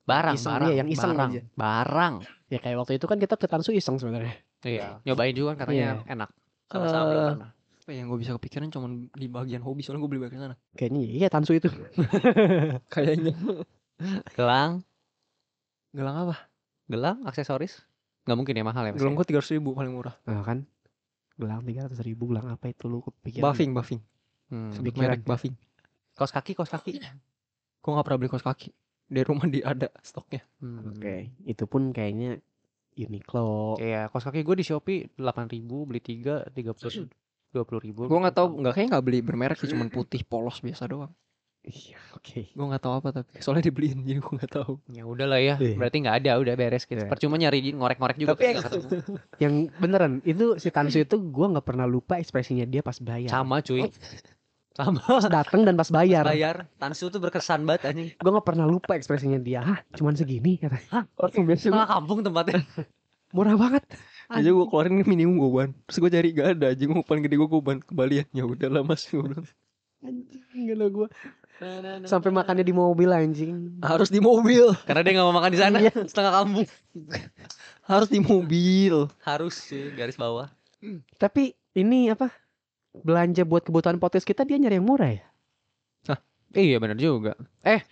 Barang, 0.06 0.38
Iseng, 0.38 0.54
barang, 0.54 0.70
iya, 0.70 0.76
yang 0.78 0.88
iseng 0.88 1.12
barang, 1.18 1.30
aja. 1.34 1.40
barang. 1.58 2.14
Ya 2.46 2.58
kayak 2.58 2.76
waktu 2.78 2.92
itu 2.98 3.06
kan 3.06 3.18
kita 3.18 3.34
ke 3.34 3.46
tansu 3.46 3.70
iseng 3.74 3.98
sebenarnya. 3.98 4.34
Iya, 4.62 5.02
nyobain 5.02 5.34
juga 5.34 5.54
kan 5.54 5.66
katanya 5.66 6.02
enak. 6.06 6.30
Sama-sama 6.66 7.02
Eh, 7.02 7.10
belum 7.10 7.26
pernah. 7.38 7.50
Apa 7.86 7.90
yang 7.94 8.06
gue 8.10 8.18
bisa 8.18 8.34
kepikiran 8.34 8.66
cuman 8.74 8.90
di 9.14 9.26
bagian 9.30 9.62
hobi 9.62 9.86
soalnya 9.86 10.02
gue 10.02 10.10
beli 10.10 10.22
bagian 10.26 10.40
sana. 10.50 10.56
Kayaknya 10.74 11.00
iya 11.06 11.28
tansu 11.30 11.54
itu. 11.54 11.70
Kayaknya. 12.94 13.34
Gelang, 14.34 14.82
Gelang 15.94 16.16
apa? 16.28 16.36
gelang, 16.86 17.18
aksesoris. 17.26 17.82
Nggak 18.26 18.36
mungkin 18.38 18.54
ya 18.58 18.64
mahal 18.66 18.82
ya. 18.86 18.92
Gelang 18.94 19.14
gue 19.14 19.26
tiga 19.26 19.42
ribu 19.42 19.74
paling 19.74 19.94
murah. 19.94 20.14
Nah 20.26 20.42
kan. 20.42 20.66
Gelang 21.36 21.62
300 21.62 21.92
ribu 22.00 22.32
gelang 22.32 22.48
apa 22.48 22.70
itu 22.72 22.88
lu 22.88 23.04
kepikiran? 23.04 23.44
Buffing, 23.44 23.70
buffing. 23.76 24.00
Hmm. 24.48 24.72
Sebut 24.72 24.94
merek 24.96 25.22
buffing. 25.22 25.52
Kos 26.16 26.32
kaki, 26.32 26.56
kos 26.56 26.72
kaki. 26.72 26.96
Gue 27.82 27.90
gak 27.92 28.02
pernah 28.02 28.18
beli 28.18 28.30
kaos 28.32 28.42
kaki. 28.42 28.72
Di 29.06 29.20
rumah 29.22 29.46
di 29.46 29.60
ada 29.60 29.86
stoknya. 30.00 30.42
Hmm. 30.58 30.90
Oke, 30.90 31.16
itu 31.42 31.64
pun 31.64 31.90
kayaknya 31.90 32.42
Uniqlo. 32.96 33.76
Iya, 33.76 34.08
kos 34.08 34.24
kaki 34.24 34.40
gue 34.40 34.56
di 34.56 34.64
Shopee 34.64 35.12
8000 35.14 35.52
beli 35.84 36.00
3 36.00 36.48
30 36.48 37.06
20 37.52 37.80
ribu. 37.82 38.00
Gue 38.04 38.18
gak 38.20 38.34
tahu, 38.34 38.58
nggak 38.58 38.74
kayak 38.74 38.88
nggak 38.90 39.04
beli 39.04 39.18
bermerek 39.20 39.56
sih, 39.56 39.68
cuman 39.68 39.88
putih 39.88 40.20
polos 40.22 40.58
biasa 40.58 40.84
doang. 40.86 41.12
Iya, 41.62 41.98
oke. 42.14 42.46
Gue 42.48 42.62
nggak 42.64 42.78
tahu 42.78 42.94
apa 42.94 43.08
tapi 43.12 43.42
soalnya 43.42 43.66
dibeliin 43.66 43.98
jadi 44.00 44.18
gue 44.18 44.32
nggak 44.32 44.52
tahu. 44.54 44.78
Ya 44.88 45.02
udahlah 45.02 45.40
ya, 45.40 45.54
Iya. 45.56 45.74
berarti 45.74 45.96
nggak 45.98 46.16
ada, 46.20 46.30
udah 46.38 46.54
beres 46.54 46.84
gitu. 46.84 47.00
Iya. 47.00 47.10
Percuma 47.10 47.34
nyari 47.34 47.58
ngorek-ngorek 47.68 48.16
juga. 48.16 48.30
Tapi 48.32 48.44
yang- 48.44 48.60
nggak 49.66 49.78
beneran 49.82 50.12
itu 50.22 50.56
si 50.56 50.70
Tansu 50.70 51.00
itu 51.00 51.16
gua 51.26 51.50
nggak 51.50 51.66
pernah 51.66 51.84
lupa 51.84 52.16
ekspresinya 52.16 52.62
dia 52.64 52.80
pas 52.80 52.96
bayar. 52.96 53.28
sama 53.28 53.60
cuy. 53.60 53.82
Sama 54.76 55.00
Pas 55.00 55.24
dateng 55.32 55.64
dan 55.64 55.72
pas 55.72 55.88
bayar. 55.88 56.28
bayar. 56.28 56.68
Tansu 56.76 57.08
tuh 57.08 57.16
berkesan 57.16 57.64
banget 57.64 57.88
anjing. 57.88 58.08
Gua 58.20 58.36
nggak 58.36 58.46
pernah 58.46 58.68
lupa 58.68 58.92
ekspresinya 58.92 59.40
dia. 59.40 59.64
Hah, 59.64 59.80
cuman 59.96 60.12
segini 60.12 60.60
kata. 60.60 61.08
Orang 61.16 61.48
biasa 61.48 61.64
gue, 61.64 61.72
Tengah 61.72 61.88
kampung 61.88 62.20
tempatnya. 62.20 62.60
Murah 63.34 63.56
banget. 63.56 63.84
aja 64.26 64.48
gue 64.50 64.66
keluarin 64.68 65.00
minimum 65.06 65.38
gue 65.38 65.50
ban. 65.50 65.70
Terus 65.88 65.98
gue 66.02 66.10
cari 66.12 66.28
gak 66.34 66.48
ada, 66.58 66.68
gue 66.74 67.04
paling 67.08 67.24
gede 67.24 67.36
gue 67.40 67.48
ban 67.64 67.78
kembalian. 67.80 68.26
Ya 68.36 68.44
udahlah 68.44 68.84
mas, 68.84 69.08
gue 69.08 69.22
bilang. 69.22 69.46
Anjing 70.04 70.44
gila 70.68 70.86
gua. 70.92 71.08
Sampai 72.04 72.28
makannya 72.28 72.60
di 72.60 72.76
mobil 72.76 73.08
anjing. 73.08 73.80
harus 73.80 74.12
di 74.12 74.20
mobil, 74.20 74.76
Karena 74.84 75.00
dia 75.00 75.12
nggak 75.16 75.26
mau 75.26 75.36
makan 75.40 75.50
di 75.56 75.60
sana. 75.60 75.76
Iya. 75.80 76.04
Setengah 76.04 76.32
kampung. 76.44 76.68
harus 77.88 78.08
di 78.12 78.20
mobil. 78.20 79.08
Harus 79.24 79.56
sih 79.56 79.88
garis 79.96 80.20
bawah. 80.20 80.52
Tapi 81.16 81.56
ini 81.72 82.12
apa? 82.12 82.28
Belanja 83.04 83.42
buat 83.44 83.66
kebutuhan 83.66 83.98
podcast 83.98 84.24
kita 84.24 84.46
dia 84.46 84.56
nyari 84.56 84.78
yang 84.78 84.86
murah 84.86 85.10
ya? 85.12 85.26
Iya 86.56 86.80
benar 86.80 86.96
juga. 86.96 87.36
Eh. 87.60 87.84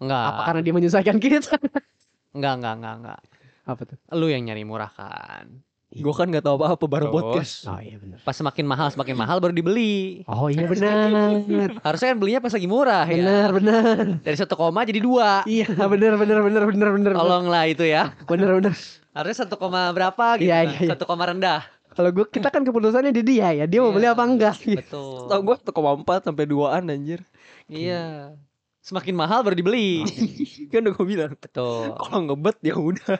enggak. 0.00 0.24
Apa 0.32 0.40
karena 0.48 0.60
dia 0.64 0.72
menyusahkan 0.72 1.16
kita? 1.20 1.52
Enggak, 2.36 2.62
enggak, 2.62 2.74
enggak, 2.78 2.94
enggak. 3.02 3.20
apa 3.66 3.82
tuh? 3.84 3.98
Lu 4.16 4.30
yang 4.30 4.46
nyari 4.46 4.62
murah 4.62 4.88
kan. 4.88 5.50
Gue 5.90 6.14
kan 6.14 6.30
gak 6.30 6.46
tahu 6.46 6.54
apa-apa 6.62 6.86
baru 6.86 7.06
Terus? 7.10 7.18
podcast. 7.18 7.54
Oh 7.66 7.82
iya 7.82 7.98
benar. 7.98 8.22
Pas 8.22 8.30
semakin 8.38 8.62
mahal, 8.62 8.88
semakin 8.94 9.18
mahal 9.18 9.42
baru 9.42 9.50
dibeli. 9.50 10.22
Oh 10.30 10.46
iya 10.46 10.62
benar. 10.72 11.74
Harusnya 11.82 12.14
kan 12.14 12.18
belinya 12.22 12.38
pas 12.38 12.54
lagi 12.54 12.70
murah 12.70 13.02
ya. 13.10 13.18
benar 13.18 13.48
benar. 13.50 13.94
Dari 14.22 14.36
satu 14.38 14.54
koma 14.54 14.86
jadi 14.86 15.02
dua. 15.02 15.42
Iya 15.50 15.66
benar 15.74 16.14
benar 16.14 16.38
benar 16.46 16.62
benar 16.70 16.88
benar. 16.94 17.12
Tolonglah 17.18 17.64
itu 17.66 17.82
ya. 17.82 18.14
Benar 18.30 18.62
benar. 18.62 18.74
Harusnya 19.10 19.36
satu 19.42 19.58
koma 19.58 19.90
berapa 19.90 20.38
gitu. 20.38 20.46
Iya, 20.46 20.58
kan. 20.62 20.66
iya, 20.70 20.78
iya. 20.86 20.90
Satu 20.94 21.04
koma 21.10 21.26
rendah. 21.26 21.66
Kalau 21.90 22.10
gua 22.10 22.24
kita 22.24 22.48
kan 22.48 22.62
keputusannya 22.62 23.10
di 23.10 23.22
dia 23.22 23.50
ya. 23.52 23.64
Dia 23.64 23.80
mau 23.80 23.90
Iya. 23.90 23.96
beli 23.96 24.06
apa 24.08 24.22
enggak? 24.22 24.56
Betul. 24.62 25.26
Tau 25.26 25.40
gue 25.40 25.56
1,4 25.56 26.20
sampai 26.22 26.44
2an 26.44 26.84
anjir. 26.86 27.20
Iya. 27.66 28.34
Semakin 28.80 29.12
mahal 29.12 29.42
baru 29.42 29.54
dibeli. 29.54 30.06
kan 30.70 30.80
udah 30.80 30.92
gue 30.92 31.06
bilang. 31.06 31.32
Betul. 31.34 31.92
Kalau 31.92 32.18
ngebet 32.24 32.56
ya 32.62 32.74
udah. 32.74 33.18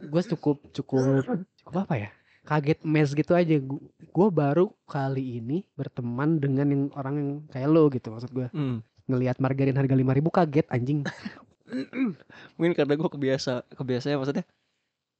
gue 0.00 0.22
cukup 0.26 0.64
cukup 0.72 1.28
cukup 1.60 1.76
apa 1.76 1.94
ya 1.94 2.08
kaget 2.40 2.80
mes 2.82 3.12
gitu 3.12 3.36
aja 3.36 3.52
gue 3.60 4.28
baru 4.32 4.72
kali 4.82 5.36
ini 5.36 5.68
berteman 5.76 6.40
dengan 6.40 6.66
yang 6.66 6.82
orang 6.96 7.14
yang 7.14 7.30
kayak 7.46 7.68
lo 7.68 7.92
gitu 7.92 8.08
maksud 8.08 8.32
gue 8.32 8.48
Hmm. 8.48 8.80
ngelihat 9.04 9.36
margarin 9.36 9.76
harga 9.76 9.92
lima 9.92 10.16
ribu 10.16 10.32
kaget 10.32 10.64
anjing 10.66 11.04
Mungkin 12.56 12.72
karena 12.74 12.96
gue 12.96 13.08
kebiasa, 13.08 13.62
kebiasanya 13.70 14.16
maksudnya. 14.16 14.44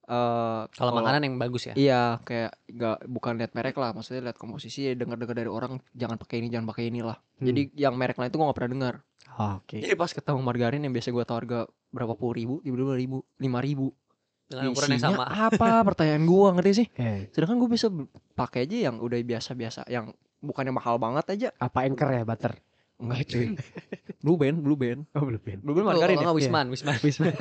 Eh 0.07 0.61
Kalau 0.71 0.91
makanan 0.97 1.21
yang 1.27 1.35
bagus 1.37 1.69
ya. 1.69 1.73
Iya, 1.77 2.03
kayak 2.25 2.51
nggak 2.69 2.97
bukan 3.05 3.33
lihat 3.37 3.51
merek 3.53 3.75
lah, 3.77 3.93
maksudnya 3.93 4.31
lihat 4.31 4.37
komposisi, 4.37 4.91
dengar-dengar 4.97 5.37
dari 5.37 5.51
orang 5.51 5.77
jangan 5.93 6.17
pakai 6.17 6.41
ini, 6.41 6.47
jangan 6.49 6.67
pakai 6.69 6.89
inilah. 6.89 7.17
Hmm. 7.17 7.45
Jadi 7.47 7.61
yang 7.77 7.93
merek 7.95 8.17
lain 8.17 8.29
itu 8.29 8.37
gue 8.37 8.47
gak 8.49 8.57
pernah 8.57 8.71
dengar. 8.73 8.95
Oh, 9.39 9.63
oke 9.63 9.79
Jadi 9.79 9.93
pas 9.95 10.11
ketemu 10.11 10.39
margarin 10.43 10.81
yang 10.83 10.93
biasa 10.93 11.07
gue 11.13 11.23
tahu 11.23 11.37
harga 11.39 11.59
berapa 11.93 12.13
puluh 12.17 12.33
ribu, 12.35 12.55
tiba 12.65 12.75
dua 12.75 12.97
ribu, 12.97 13.23
lima 13.39 13.59
ribu. 13.63 13.93
Dengan 14.51 14.75
ukuran 14.75 14.89
yang 14.99 15.05
sama. 15.15 15.23
Apa 15.31 15.79
pertanyaan 15.87 16.27
gue 16.27 16.47
ngerti 16.59 16.71
sih? 16.75 16.87
Sedangkan 17.31 17.55
gue 17.61 17.69
bisa 17.71 17.87
pakai 18.35 18.67
aja 18.67 18.91
yang 18.91 18.99
udah 18.99 19.15
biasa-biasa, 19.23 19.87
yang 19.87 20.11
bukannya 20.43 20.73
mahal 20.75 20.97
banget 20.97 21.25
aja. 21.31 21.47
apa 21.61 21.85
anchor 21.85 22.09
ya 22.11 22.25
butter 22.25 22.57
Enggak 23.01 23.21
cuy. 23.27 23.47
Blue 24.21 24.37
Band, 24.37 24.57
Blue 24.61 24.75
Band. 24.75 25.09
oh 25.11 25.23
belum 25.23 25.41
ya 25.41 25.57
Blue 25.57 25.73
Band 25.73 25.85
margarin 25.87 26.15
ya? 26.15 26.23
nggak 26.23 26.37
Wisman, 26.37 26.65
Wisman. 26.69 26.95
Wisman 27.01 27.33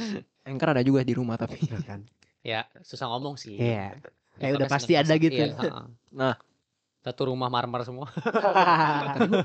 Anchor 0.48 0.68
ada 0.70 0.80
juga 0.80 1.00
di 1.00 1.12
rumah 1.12 1.36
tapi. 1.36 1.60
Ya 1.62 1.80
kan 1.80 2.00
Ya, 2.40 2.60
susah 2.80 3.08
ngomong 3.08 3.36
sih. 3.36 3.56
Iya. 3.56 3.96
Ya, 3.96 4.10
Kayak 4.36 4.52
udah 4.54 4.68
pasti 4.68 4.92
ada 4.94 5.14
gitu. 5.14 5.36
Iya, 5.38 5.52
heeh. 5.54 5.84
Nah. 6.10 6.36
Satu 7.00 7.28
rumah 7.28 7.48
marmer 7.48 7.84
semua. 7.84 8.08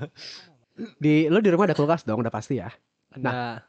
di 0.96 1.28
lo 1.28 1.40
di 1.40 1.50
rumah 1.50 1.66
ada 1.66 1.76
kulkas 1.76 2.04
dong 2.04 2.20
udah 2.20 2.32
pasti 2.32 2.56
ya 2.56 2.72
Nah, 3.16 3.60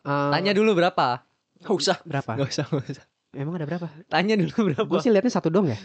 Eh, 0.00 0.30
Tanya 0.32 0.52
dulu 0.52 0.72
berapa? 0.72 1.20
nggak 1.60 1.74
usah, 1.74 2.00
berapa 2.02 2.32
nggak 2.32 2.48
usah, 2.48 2.64
nggak 2.64 2.88
usah. 2.88 3.04
emang 3.32 3.54
ada 3.54 3.66
berapa 3.66 3.84
Tanya 4.06 4.32
dulu 4.34 4.54
berapa? 4.66 4.86
gue 4.86 4.98
sih 4.98 5.10
liatnya 5.10 5.28
satu 5.30 5.50
dong 5.50 5.66
ya 5.66 5.76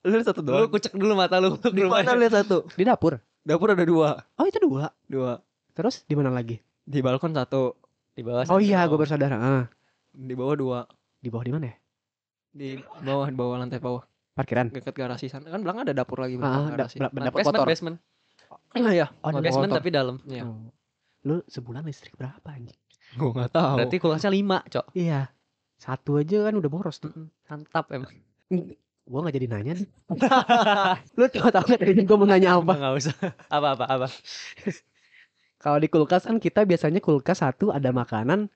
Lu 0.00 0.14
lihat 0.14 0.26
satu 0.26 0.40
Lu 0.40 0.48
doang. 0.54 0.68
kucek 0.70 0.92
dulu 0.92 1.12
mata 1.12 1.36
lu. 1.38 1.56
Di 1.56 1.82
mana 1.82 2.12
lihat 2.14 2.32
satu? 2.38 2.64
di 2.70 2.84
dapur 2.84 3.16
Dapur 3.44 3.68
ada 3.70 3.84
dua, 3.84 4.24
oh 4.34 4.46
itu 4.48 4.56
dua 4.58 4.88
dua. 5.04 5.36
terus 5.72 6.00
di 6.04 6.16
mana 6.16 6.32
lagi 6.32 6.64
Di 6.80 7.00
balkon 7.00 7.30
satu, 7.30 7.76
Di 8.10 8.20
bawah. 8.20 8.48
oh 8.48 8.56
iya 8.56 8.84
gue 8.84 8.96
bersaudara 8.96 9.36
ah 9.36 9.64
di 10.10 10.32
bawah 10.32 10.54
dua, 10.54 10.78
di 11.18 11.28
bawah 11.28 11.44
di 11.44 11.52
mana 11.52 11.66
ya 11.68 11.76
di 12.50 12.68
bawah 13.02 13.26
di 13.26 13.36
bawah 13.36 13.56
lantai 13.58 13.78
bawah, 13.78 14.00
parkiran 14.32 14.70
dekat 14.70 14.94
garasi 14.94 15.26
sana. 15.26 15.50
Kan 15.50 15.60
belakang 15.60 15.84
ada 15.84 15.92
dapur 15.92 16.22
lagi 16.22 16.38
Ah, 16.38 16.70
da- 16.70 16.86
garasi. 16.86 16.96
da- 16.96 17.10
dapur 17.10 17.34
Basement, 17.34 17.50
kotor 17.52 17.66
basement. 17.66 17.96
Iya, 18.72 19.06
Oh, 19.20 19.28
ada 19.28 19.42
Basement 19.42 19.70
kotor. 19.70 19.78
tapi 19.82 19.90
dalam. 19.90 20.16
Iya. 20.24 20.42
Oh. 20.46 20.70
Lu 21.24 21.42
sebulan 21.44 21.82
listrik 21.82 22.14
berapa 22.14 22.46
anjing? 22.46 22.78
Gua 23.14 23.30
nggak 23.34 23.50
tahu. 23.50 23.74
Berarti 23.76 23.96
kulkasnya 23.98 24.30
5, 24.30 24.62
Cok. 24.64 24.86
Iya. 24.94 25.34
Satu 25.74 26.16
aja 26.16 26.46
kan 26.46 26.54
udah 26.54 26.70
boros 26.70 26.96
tuh. 26.96 27.10
Mantap 27.44 27.90
emang. 27.90 28.14
Gua 29.04 29.20
nggak 29.20 29.36
jadi 29.36 29.46
nanya 29.46 29.72
nih. 29.76 29.88
Lu 31.20 31.28
tau 31.28 31.52
tau 31.52 31.62
gak 31.62 31.76
tadi 31.76 32.02
gua 32.02 32.16
mau 32.16 32.24
nanya 32.24 32.56
apa? 32.56 32.72
Enggak 32.72 32.92
usah. 32.98 33.16
Apa 33.48 33.68
apa 33.76 33.84
apa. 33.84 34.06
Kalau 35.62 35.76
di 35.76 35.88
kulkas 35.88 36.24
kan 36.24 36.36
kita 36.36 36.64
biasanya 36.64 37.00
kulkas 37.00 37.40
satu 37.40 37.68
ada 37.68 37.88
makanan 37.88 38.48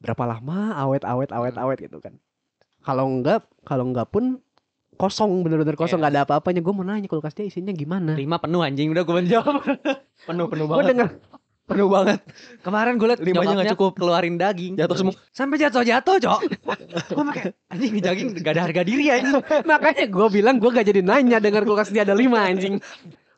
berapa 0.00 0.24
lama 0.24 0.72
awet 0.76 1.04
awet 1.04 1.30
awet 1.30 1.56
awet 1.56 1.78
gitu 1.80 2.00
kan. 2.00 2.16
Kalau 2.80 3.04
enggak, 3.04 3.44
kalau 3.62 3.84
enggak 3.84 4.08
pun 4.08 4.40
kosong 4.96 5.40
bener-bener 5.40 5.76
kosong 5.76 6.00
Iya. 6.00 6.08
nggak 6.08 6.12
ada 6.16 6.22
apa-apanya. 6.24 6.60
Gue 6.60 6.72
mau 6.72 6.84
nanya 6.84 7.04
kulkas 7.04 7.32
dia 7.32 7.44
isinya 7.44 7.72
gimana? 7.72 8.16
5 8.16 8.24
penuh 8.40 8.60
anjing 8.60 8.88
udah 8.92 9.04
gue 9.04 9.16
menjawab. 9.20 9.60
penuh 10.28 10.46
penuh 10.48 10.64
Gue 10.64 10.76
banget. 10.76 10.88
denger 10.96 11.08
Penuh 11.70 11.86
banget. 11.86 12.18
Kemarin 12.66 12.98
gue 12.98 13.06
liat 13.06 13.20
Limanya 13.22 13.30
nggak 13.30 13.46
nyokapnya 13.46 13.74
cukup. 13.78 13.92
keluarin 13.94 14.34
daging. 14.34 14.72
Jatuh 14.74 14.96
semua. 14.98 15.14
Sampai 15.30 15.56
jatuh-jatuh, 15.62 16.16
Cok. 16.18 16.40
gue 17.14 17.24
pakai 17.30 17.54
anjing 17.70 17.90
nih 17.94 18.02
daging 18.02 18.28
gak 18.42 18.52
ada 18.58 18.62
harga 18.66 18.82
diri 18.82 19.04
anjing. 19.06 19.38
Makanya 19.62 20.04
gue 20.10 20.26
bilang 20.34 20.58
gue 20.58 20.70
gak 20.74 20.86
jadi 20.90 21.00
nanya 21.06 21.38
dengar 21.38 21.62
kulkas 21.62 21.94
dia 21.94 22.02
ada 22.02 22.18
lima 22.18 22.42
anjing. 22.42 22.82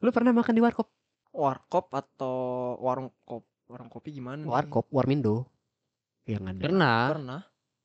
Lu 0.00 0.08
pernah 0.08 0.32
makan 0.32 0.56
di 0.56 0.62
warkop? 0.64 0.88
Warkop 1.32 1.92
atau 1.92 2.36
warung 2.80 3.12
kop 3.22 3.44
warung 3.68 3.88
kopi 3.92 4.16
gimana? 4.16 4.44
Warkop, 4.44 4.88
Warmindo. 4.88 5.48
Yang 6.24 6.42
ada. 6.56 6.60
Pernah. 6.60 7.00
Pernah. 7.12 7.40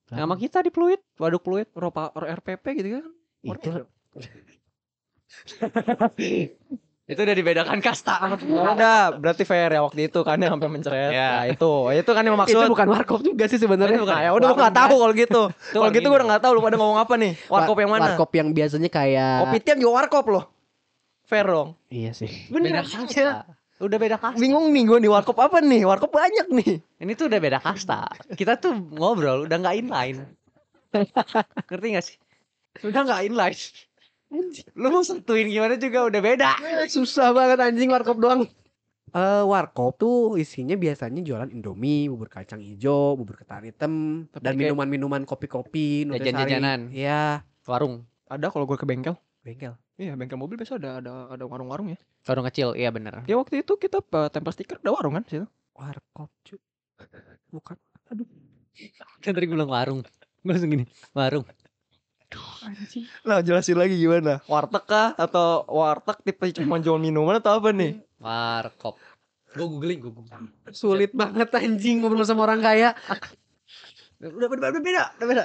Nama 0.08 0.34
kita 0.40 0.64
di 0.64 0.72
Pluit, 0.72 1.04
Waduk 1.20 1.44
Pluit. 1.44 1.68
Ropa 1.76 2.16
RPP 2.16 2.66
gitu 2.80 2.90
kan? 2.96 3.06
Itu 3.44 3.70
Itu 7.08 7.24
udah 7.24 7.36
dibedakan 7.40 7.80
kasta. 7.80 8.20
Udah, 8.44 9.16
berarti 9.16 9.48
fair 9.48 9.72
ya 9.72 9.80
waktu 9.80 10.12
itu 10.12 10.20
kan 10.28 10.36
yang 10.44 10.60
sampai 10.60 10.68
mencret. 10.68 11.12
Ya. 11.16 11.40
Nah, 11.40 11.44
itu. 11.48 11.72
Itu 11.96 12.12
kan 12.12 12.24
yang 12.28 12.36
itu 12.36 12.44
maksud. 12.44 12.68
bukan 12.68 12.88
warkop 12.92 13.24
juga 13.24 13.48
sih 13.48 13.56
sebenarnya. 13.56 13.96
Itu 13.96 14.04
bukan. 14.04 14.12
Nah, 14.12 14.24
ya 14.28 14.32
udah 14.36 14.48
gua 14.52 14.58
enggak 14.60 14.76
tahu 14.76 14.96
kalau 15.00 15.14
gitu. 15.16 15.42
Itu 15.48 15.78
Kalau 15.80 15.92
gitu 15.96 16.08
gua 16.12 16.18
udah 16.20 16.28
enggak 16.28 16.44
tahu 16.44 16.52
lu 16.52 16.60
pada 16.60 16.76
ngomong 16.76 17.00
apa 17.00 17.14
nih. 17.16 17.34
Warkop 17.48 17.78
yang 17.80 17.92
mana? 17.96 18.04
Warkop 18.12 18.32
yang 18.36 18.48
biasanya 18.52 18.90
kayak 18.92 19.32
Kopi 19.48 19.58
tiam 19.64 19.78
juga 19.80 19.94
warkop 20.04 20.26
loh. 20.28 20.44
Fair 21.24 21.48
dong. 21.48 21.80
Iya 21.88 22.12
sih. 22.12 22.28
Beda 22.52 22.84
kasta. 22.84 23.48
Udah 23.80 23.98
beda 24.02 24.18
kasta. 24.20 24.36
Bingung 24.36 24.68
nih 24.76 24.84
gue 24.84 25.00
di 25.00 25.08
warkop 25.08 25.40
apa 25.40 25.64
nih? 25.64 25.88
Warkop 25.88 26.12
banyak 26.12 26.52
nih. 26.52 26.84
Ini 27.00 27.12
tuh 27.16 27.32
udah 27.32 27.40
beda 27.40 27.64
kasta. 27.64 28.04
Kita 28.36 28.60
tuh 28.60 28.76
ngobrol 28.76 29.48
udah 29.48 29.56
nggak 29.56 29.76
inline. 29.80 30.28
Ngerti 31.72 31.88
gak 31.96 32.04
sih? 32.04 32.18
Udah 32.84 33.08
nggak 33.08 33.32
inline. 33.32 33.87
Lu 34.74 34.88
mau 34.92 35.02
sentuhin 35.02 35.48
gimana 35.48 35.76
juga 35.76 36.04
udah 36.04 36.20
beda. 36.20 36.50
Susah 36.88 37.32
banget 37.32 37.58
anjing 37.58 37.88
warkop 37.88 38.20
doang. 38.20 38.44
Eh 39.08 39.44
warkop 39.44 39.96
tuh 39.96 40.36
isinya 40.36 40.76
biasanya 40.76 41.24
jualan 41.24 41.48
Indomie, 41.48 42.12
bubur 42.12 42.28
kacang 42.28 42.60
hijau, 42.60 43.16
bubur 43.16 43.40
ketan 43.40 43.64
hitam, 43.64 43.94
Tapi 44.28 44.44
dan 44.44 44.52
kayak- 44.54 44.76
minuman-minuman 44.76 45.24
kopi-kopi, 45.24 46.04
nutrisari. 46.04 46.28
Jajan-jajanan. 46.28 46.80
Iya, 46.92 47.42
Warung. 47.64 48.04
Ada 48.28 48.52
kalau 48.52 48.68
gue 48.68 48.76
ke 48.76 48.84
bengkel. 48.84 49.16
bengkel. 49.40 49.80
Iya, 49.96 50.14
bengkel 50.14 50.36
mobil 50.36 50.60
biasa 50.60 50.76
ada 50.76 51.00
ada 51.00 51.32
ada 51.32 51.44
warung-warung 51.48 51.88
ya. 51.90 52.00
Warung 52.28 52.44
kecil, 52.46 52.76
iya 52.76 52.92
bener. 52.92 53.24
Ya 53.26 53.40
waktu 53.40 53.64
itu 53.64 53.80
kita 53.80 54.04
eh, 54.04 54.28
tempel 54.28 54.52
stiker 54.52 54.84
ada 54.84 54.92
warung 54.92 55.16
kan 55.16 55.24
di 55.24 55.40
situ. 55.40 55.48
Warkop 55.72 56.28
cu. 56.44 56.60
Bukan. 57.50 57.80
Kan 59.24 59.32
tadi 59.32 59.46
gue 59.48 59.56
bilang 59.56 59.72
warung. 59.72 60.04
Gue 60.44 60.52
langsung 60.52 60.68
gini, 60.70 60.84
warung. 61.16 61.48
Nah, 63.24 63.40
jelasin 63.40 63.80
lagi 63.80 63.96
gimana? 63.96 64.44
Warteg 64.46 64.84
kah 64.84 65.16
atau 65.16 65.64
warteg 65.72 66.20
tipe 66.28 66.46
cuma 66.60 66.78
jual 66.82 67.00
minuman 67.00 67.40
atau 67.40 67.56
apa 67.56 67.72
nih? 67.72 68.04
Warkop. 68.20 69.00
Gue 69.56 69.68
googling, 69.68 70.00
gue 70.04 70.12
googling. 70.12 70.52
Sulit 70.76 71.16
banget 71.16 71.48
anjing 71.56 72.04
ngobrol 72.04 72.28
sama 72.28 72.44
orang 72.44 72.60
kaya. 72.60 72.92
Udah 74.20 74.48
beda, 74.50 74.66
udah 74.76 74.82
beda, 74.84 75.04
udah 75.18 75.28
beda. 75.30 75.44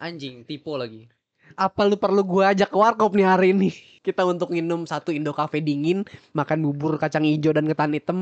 Anjing, 0.00 0.46
tipe 0.46 0.70
lagi. 0.76 1.10
Apa 1.58 1.82
lu 1.82 1.98
perlu 1.98 2.22
gua 2.22 2.54
ajak 2.54 2.70
ke 2.70 2.78
warkop 2.78 3.12
nih 3.18 3.26
hari 3.26 3.50
ini? 3.50 3.74
Kita 4.00 4.22
untuk 4.22 4.54
minum 4.54 4.86
satu 4.86 5.10
Indo 5.10 5.34
Cafe 5.34 5.60
dingin, 5.60 6.06
makan 6.32 6.62
bubur 6.62 6.96
kacang 6.96 7.26
hijau 7.26 7.50
dan 7.50 7.66
ketan 7.66 7.92
hitam. 7.92 8.18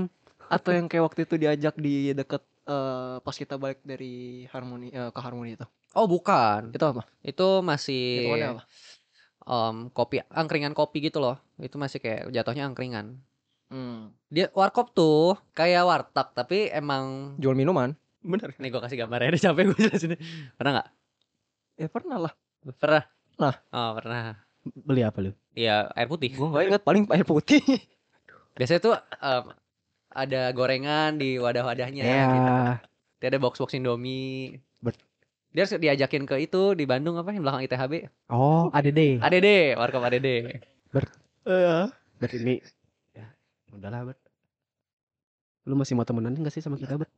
Atau 0.48 0.72
yang 0.72 0.88
kayak 0.88 1.12
waktu 1.12 1.28
itu 1.28 1.34
diajak 1.36 1.76
di 1.76 2.16
deket 2.16 2.40
eh, 2.68 3.16
pas 3.24 3.36
kita 3.36 3.56
balik 3.56 3.80
dari 3.82 4.44
Harmoni 4.52 4.92
eh, 4.92 5.10
ke 5.10 5.20
Harmoni 5.20 5.56
itu. 5.56 5.66
Oh 5.96 6.04
bukan, 6.04 6.68
Itu 6.76 6.84
apa? 6.84 7.02
itu 7.24 7.64
masih 7.64 8.04
Itu 8.28 8.60
apa? 8.60 8.62
em, 9.48 9.76
kopi, 9.90 10.20
angkringan 10.28 10.76
kopi 10.76 11.00
gitu 11.00 11.18
loh. 11.18 11.40
Itu 11.56 11.80
masih 11.80 11.98
kayak 11.98 12.28
jatuhnya 12.28 12.68
angkringan. 12.68 13.16
Hmm. 13.68 14.12
Dia 14.28 14.48
warkop 14.52 14.92
tuh 14.92 15.36
kayak 15.52 15.84
warteg 15.84 16.28
tapi 16.36 16.68
emang 16.72 17.36
Jual 17.40 17.56
minuman. 17.56 17.96
Bener. 18.20 18.52
nih 18.60 18.68
gue 18.68 18.80
kasih 18.80 18.98
gambarnya 19.00 19.32
deh 19.36 19.42
capek 19.42 19.62
gue 19.72 19.78
jelasin. 19.88 20.12
Pernah 20.56 20.72
nggak? 20.80 20.88
Ya 21.78 21.88
pernah 21.88 22.18
lah. 22.28 22.32
Pernah. 22.76 23.04
Nah. 23.38 23.54
Oh 23.72 23.90
pernah. 23.96 24.36
Beli 24.84 25.00
apa 25.00 25.18
lu? 25.24 25.32
Iya 25.56 25.88
air 25.96 26.08
putih. 26.08 26.36
Gue 26.36 26.48
gak 26.52 26.64
inget 26.68 26.82
paling 26.84 27.04
air 27.08 27.24
putih. 27.24 27.64
Biasanya 28.56 28.80
tuh 28.82 28.92
em, 29.22 29.44
ada 30.18 30.50
gorengan 30.50 31.14
di 31.14 31.38
wadah-wadahnya. 31.38 32.02
Ya, 32.02 32.24
gitu. 32.26 32.52
Dia 33.18 33.28
ada 33.30 33.38
box-box 33.38 33.72
Indomie. 33.72 34.58
Bet- 34.78 34.98
Dia 35.48 35.64
harus 35.64 35.74
diajakin 35.74 36.24
ke 36.24 36.36
itu 36.38 36.74
di 36.74 36.84
Bandung 36.84 37.16
apa 37.16 37.30
yang 37.30 37.40
belakang 37.40 37.64
ITHB. 37.64 38.10
Oh, 38.28 38.68
ada 38.70 38.90
deh. 38.90 39.16
ADD, 39.16 39.48
warkop 39.74 40.02
ADD. 40.02 40.28
Iya. 41.46 41.88
Ber 42.18 42.30
ini 42.34 42.58
ya 43.14 43.26
udahlah 43.70 44.02
ber 44.04 44.16
lu 45.64 45.76
masih 45.76 45.94
mau 45.94 46.02
temenan 46.02 46.34
gak 46.34 46.50
sih 46.50 46.58
sama 46.58 46.74
kita 46.74 46.96
ber 46.96 47.08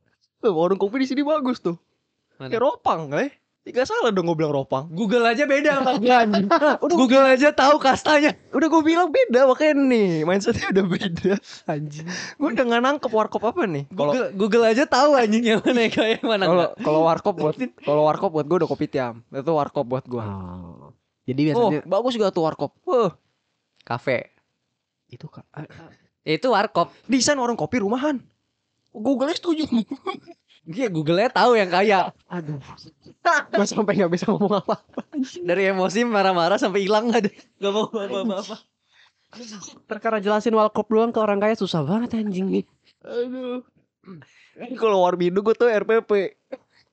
warung 0.43 0.77
kopi 0.77 1.01
di 1.01 1.07
sini 1.09 1.25
bagus 1.25 1.59
tuh. 1.59 1.75
Mana? 2.37 2.49
Kayak 2.49 2.63
ropang, 2.63 3.09
eh. 3.17 3.33
Gak 3.61 3.85
salah 3.85 4.09
dong 4.09 4.25
gue 4.25 4.33
bilang 4.33 4.57
ropang. 4.57 4.89
Google 4.89 5.21
aja 5.21 5.45
beda 5.45 5.85
sama 5.85 6.01
Udah 6.83 6.95
Google 6.97 7.29
aja 7.29 7.53
tahu 7.53 7.77
kastanya. 7.77 8.33
udah 8.49 8.67
gue 8.67 8.81
bilang 8.81 9.13
beda 9.13 9.45
makanya 9.45 9.85
nih 9.85 10.25
mindsetnya 10.25 10.73
udah 10.73 10.85
beda. 10.89 11.33
anjing 11.69 12.09
gue 12.09 12.47
udah 12.57 12.65
gak 12.65 12.81
nangkep 12.81 13.11
warkop 13.13 13.45
apa 13.45 13.69
nih. 13.69 13.85
Kalau 13.93 14.17
Google, 14.17 14.29
Google 14.33 14.65
aja 14.65 14.89
tahu 14.89 15.13
anjing 15.13 15.45
yang 15.45 15.61
mana 15.61 15.77
yang 15.85 15.93
kayak 15.93 16.21
mana 16.25 16.43
kalau 16.49 16.67
kalau 16.81 17.01
warkop 17.05 17.33
buat 17.37 17.55
kalau 17.85 18.03
warkop 18.09 18.29
buat 18.33 18.45
gue 18.49 18.57
udah 18.65 18.69
kopi 18.69 18.85
tiam. 18.89 19.21
Itu 19.29 19.53
warkop 19.53 19.85
buat 19.85 20.09
gue. 20.09 20.25
oh. 20.25 20.89
jadi 21.29 21.53
Oh, 21.53 21.69
biasanya 21.69 21.81
bagus 21.85 22.17
juga 22.17 22.33
tuh 22.33 22.43
warkop. 22.49 22.73
Wah, 22.89 23.13
Kafe. 23.85 24.33
itu 25.05 25.29
kak 25.29 25.45
ah, 25.53 25.69
Itu 26.25 26.49
warkop. 26.49 26.89
desain 27.05 27.37
warung 27.37 27.61
kopi 27.61 27.77
rumahan. 27.77 28.17
Google 28.91 29.31
setuju. 29.31 29.65
Dia 30.67 30.91
Google-nya 30.93 31.31
tahu 31.33 31.57
yang 31.57 31.71
kaya. 31.73 32.13
aduh 32.29 32.61
gue 33.21 33.65
sampai 33.65 33.97
nggak 34.01 34.11
bisa 34.13 34.25
ngomong 34.29 34.61
apa 34.65 34.81
Dari 35.41 35.69
emosi 35.69 36.05
marah-marah 36.05 36.57
sampai 36.57 36.85
hilang 36.85 37.09
nggak 37.09 37.21
ada. 37.25 37.31
Gak 37.33 37.71
mau 37.71 37.87
apa-apa. 37.89 38.55
perkara 39.87 40.19
jelasin 40.19 40.51
warkop 40.51 40.91
doang 40.91 41.15
ke 41.15 41.19
orang 41.23 41.39
kaya 41.39 41.55
susah 41.55 41.87
banget 41.87 42.19
anjing 42.19 42.51
nih 42.51 42.65
Aduh. 43.07 43.63
Ini 44.59 44.75
kalau 44.75 45.07
warmindo 45.07 45.39
gue 45.39 45.55
tuh 45.55 45.71
RPP. 45.71 46.35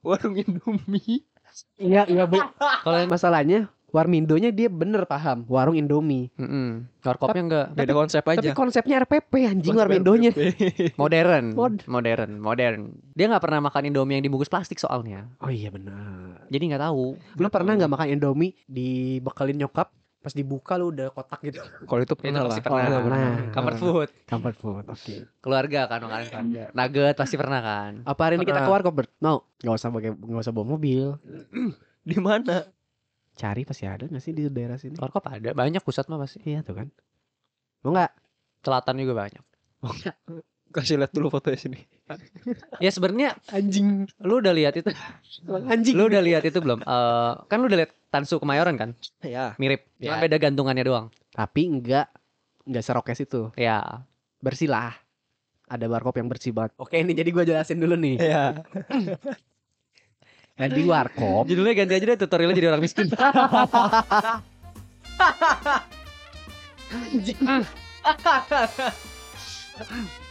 Warung 0.07 0.39
Indomie. 0.39 1.27
iya 1.75 2.07
iya 2.07 2.25
bu 2.31 2.39
Kalau 2.87 2.97
yang 3.03 3.11
masalahnya 3.11 3.67
Warmindonya 3.88 4.51
dia 4.51 4.68
bener 4.68 5.05
paham 5.05 5.42
warung 5.44 5.72
Indomie 5.72 6.29
Mm-mm. 6.35 6.85
warkopnya 7.01 7.40
enggak 7.42 7.66
Beda 7.72 7.92
konsep 7.94 8.20
aja. 8.22 8.37
tapi 8.38 8.53
konsepnya 8.53 9.01
RPP 9.01 9.33
anjing 9.42 9.72
Warmindonya 9.72 10.31
modern, 11.01 11.44
Mod. 11.53 11.74
modern, 11.85 12.37
modern. 12.37 12.81
Dia 13.11 13.27
nggak 13.27 13.40
pernah 13.40 13.61
makan 13.62 13.88
Indomie 13.88 14.14
yang 14.14 14.24
dibungkus 14.24 14.46
plastik 14.46 14.77
soalnya. 14.77 15.33
oh 15.38 15.48
iya 15.48 15.68
benar 15.68 16.44
Jadi 16.46 16.64
nggak 16.66 16.83
tahu. 16.83 17.16
lu 17.35 17.48
pernah 17.48 17.72
nggak 17.74 17.88
makan 17.90 18.09
Indomie 18.11 18.53
dibekelin 18.64 19.57
nyokap 19.59 19.88
pas 20.18 20.35
dibuka 20.35 20.74
lu 20.74 20.90
udah 20.90 21.09
kotak 21.09 21.40
gitu 21.42 21.62
Kalau 21.81 22.01
itu 22.01 22.11
Itu 22.11 22.18
pernah 22.18 22.42
lah. 22.42 22.51
pasti 22.51 22.61
pernah. 22.61 22.85
Oh, 22.90 23.03
pernah. 23.03 23.31
Comfort 23.48 23.77
food. 23.79 24.09
comfort 24.27 24.57
food 24.59 24.85
oke 24.85 25.14
Keluarga 25.38 25.81
kan 25.87 25.98
makanan 26.03 26.27
keluarga. 26.29 26.64
Nugget 26.72 27.14
pasti 27.16 27.35
pernah 27.35 27.61
kan. 27.62 27.92
Apa 28.03 28.20
hari 28.20 28.35
ini 28.35 28.44
kita 28.44 28.53
ke 28.53 28.61
Pernah. 28.61 28.74
warkop 28.74 28.92
Bert? 28.92 29.11
No, 29.16 29.48
nggak 29.59 29.74
usah 29.74 29.88
pakai 29.88 30.11
nggak 30.12 30.42
usah 30.42 30.53
bawa 30.53 30.66
mobil. 30.68 31.16
Di 32.05 32.18
mana? 32.18 32.66
Cari 33.38 33.62
pasti 33.62 33.87
ada 33.87 34.03
nggak 34.03 34.18
sih 34.18 34.35
di 34.35 34.51
daerah 34.51 34.74
sini? 34.74 34.98
Warkop 34.98 35.22
ada, 35.24 35.55
banyak 35.55 35.79
pusat 35.81 36.11
mah 36.11 36.18
pasti. 36.18 36.42
Iya 36.42 36.61
tuh 36.61 36.74
kan. 36.74 36.90
Mau 37.81 37.94
nggak? 37.94 38.11
Selatan 38.61 38.98
juga 38.98 39.14
banyak. 39.16 39.44
Kasih 40.74 41.01
lihat 41.01 41.14
dulu 41.14 41.31
fotonya 41.31 41.57
sini. 41.57 41.81
Ya 42.83 42.88
sebenarnya 42.88 43.37
Anjing, 43.53 44.09
lu 44.24 44.40
udah 44.40 44.57
lihat 44.57 44.72
itu. 44.74 44.88
anjing. 45.68 45.92
lu 45.92 46.09
udah 46.09 46.24
lihat 46.24 46.40
itu 46.42 46.57
belum? 46.59 46.81
Eh 46.81 47.33
kan 47.46 47.61
lu 47.61 47.68
udah 47.68 47.79
lihat 47.85 47.92
Tansu 48.09 48.40
Kemayoran 48.40 48.74
kan? 48.74 48.90
Ya. 49.20 49.53
Mirip. 49.57 49.85
Cuma 49.96 50.16
Ya. 50.16 50.24
beda 50.24 50.40
gantungannya 50.40 50.83
doang. 50.83 51.07
Tapi 51.31 51.68
enggak 51.68 52.09
enggak 52.64 52.81
serokes 52.83 53.20
itu. 53.20 53.53
Ya. 53.55 54.03
Bersih 54.40 54.68
lah. 54.68 54.96
Ada 55.68 55.85
warkop 55.85 56.16
yang 56.16 56.33
bersih 56.33 56.57
banget. 56.57 56.72
Oke, 56.81 56.96
ini 56.96 57.12
jadi 57.12 57.29
gua 57.29 57.44
jelasin 57.44 57.77
dulu 57.77 57.92
nih. 57.94 58.16
Ya. 58.18 58.64
Nah, 60.59 60.66
di 60.66 60.83
warkop 60.83 61.47
Judulnya 61.47 61.79
ganti 61.79 61.94
aja 61.94 62.03
deh 62.03 62.18
tutorialnya 62.18 62.59
jadi 62.59 62.75
orang 62.75 62.83
miskin. 62.83 63.07
Anjing. 66.88 67.38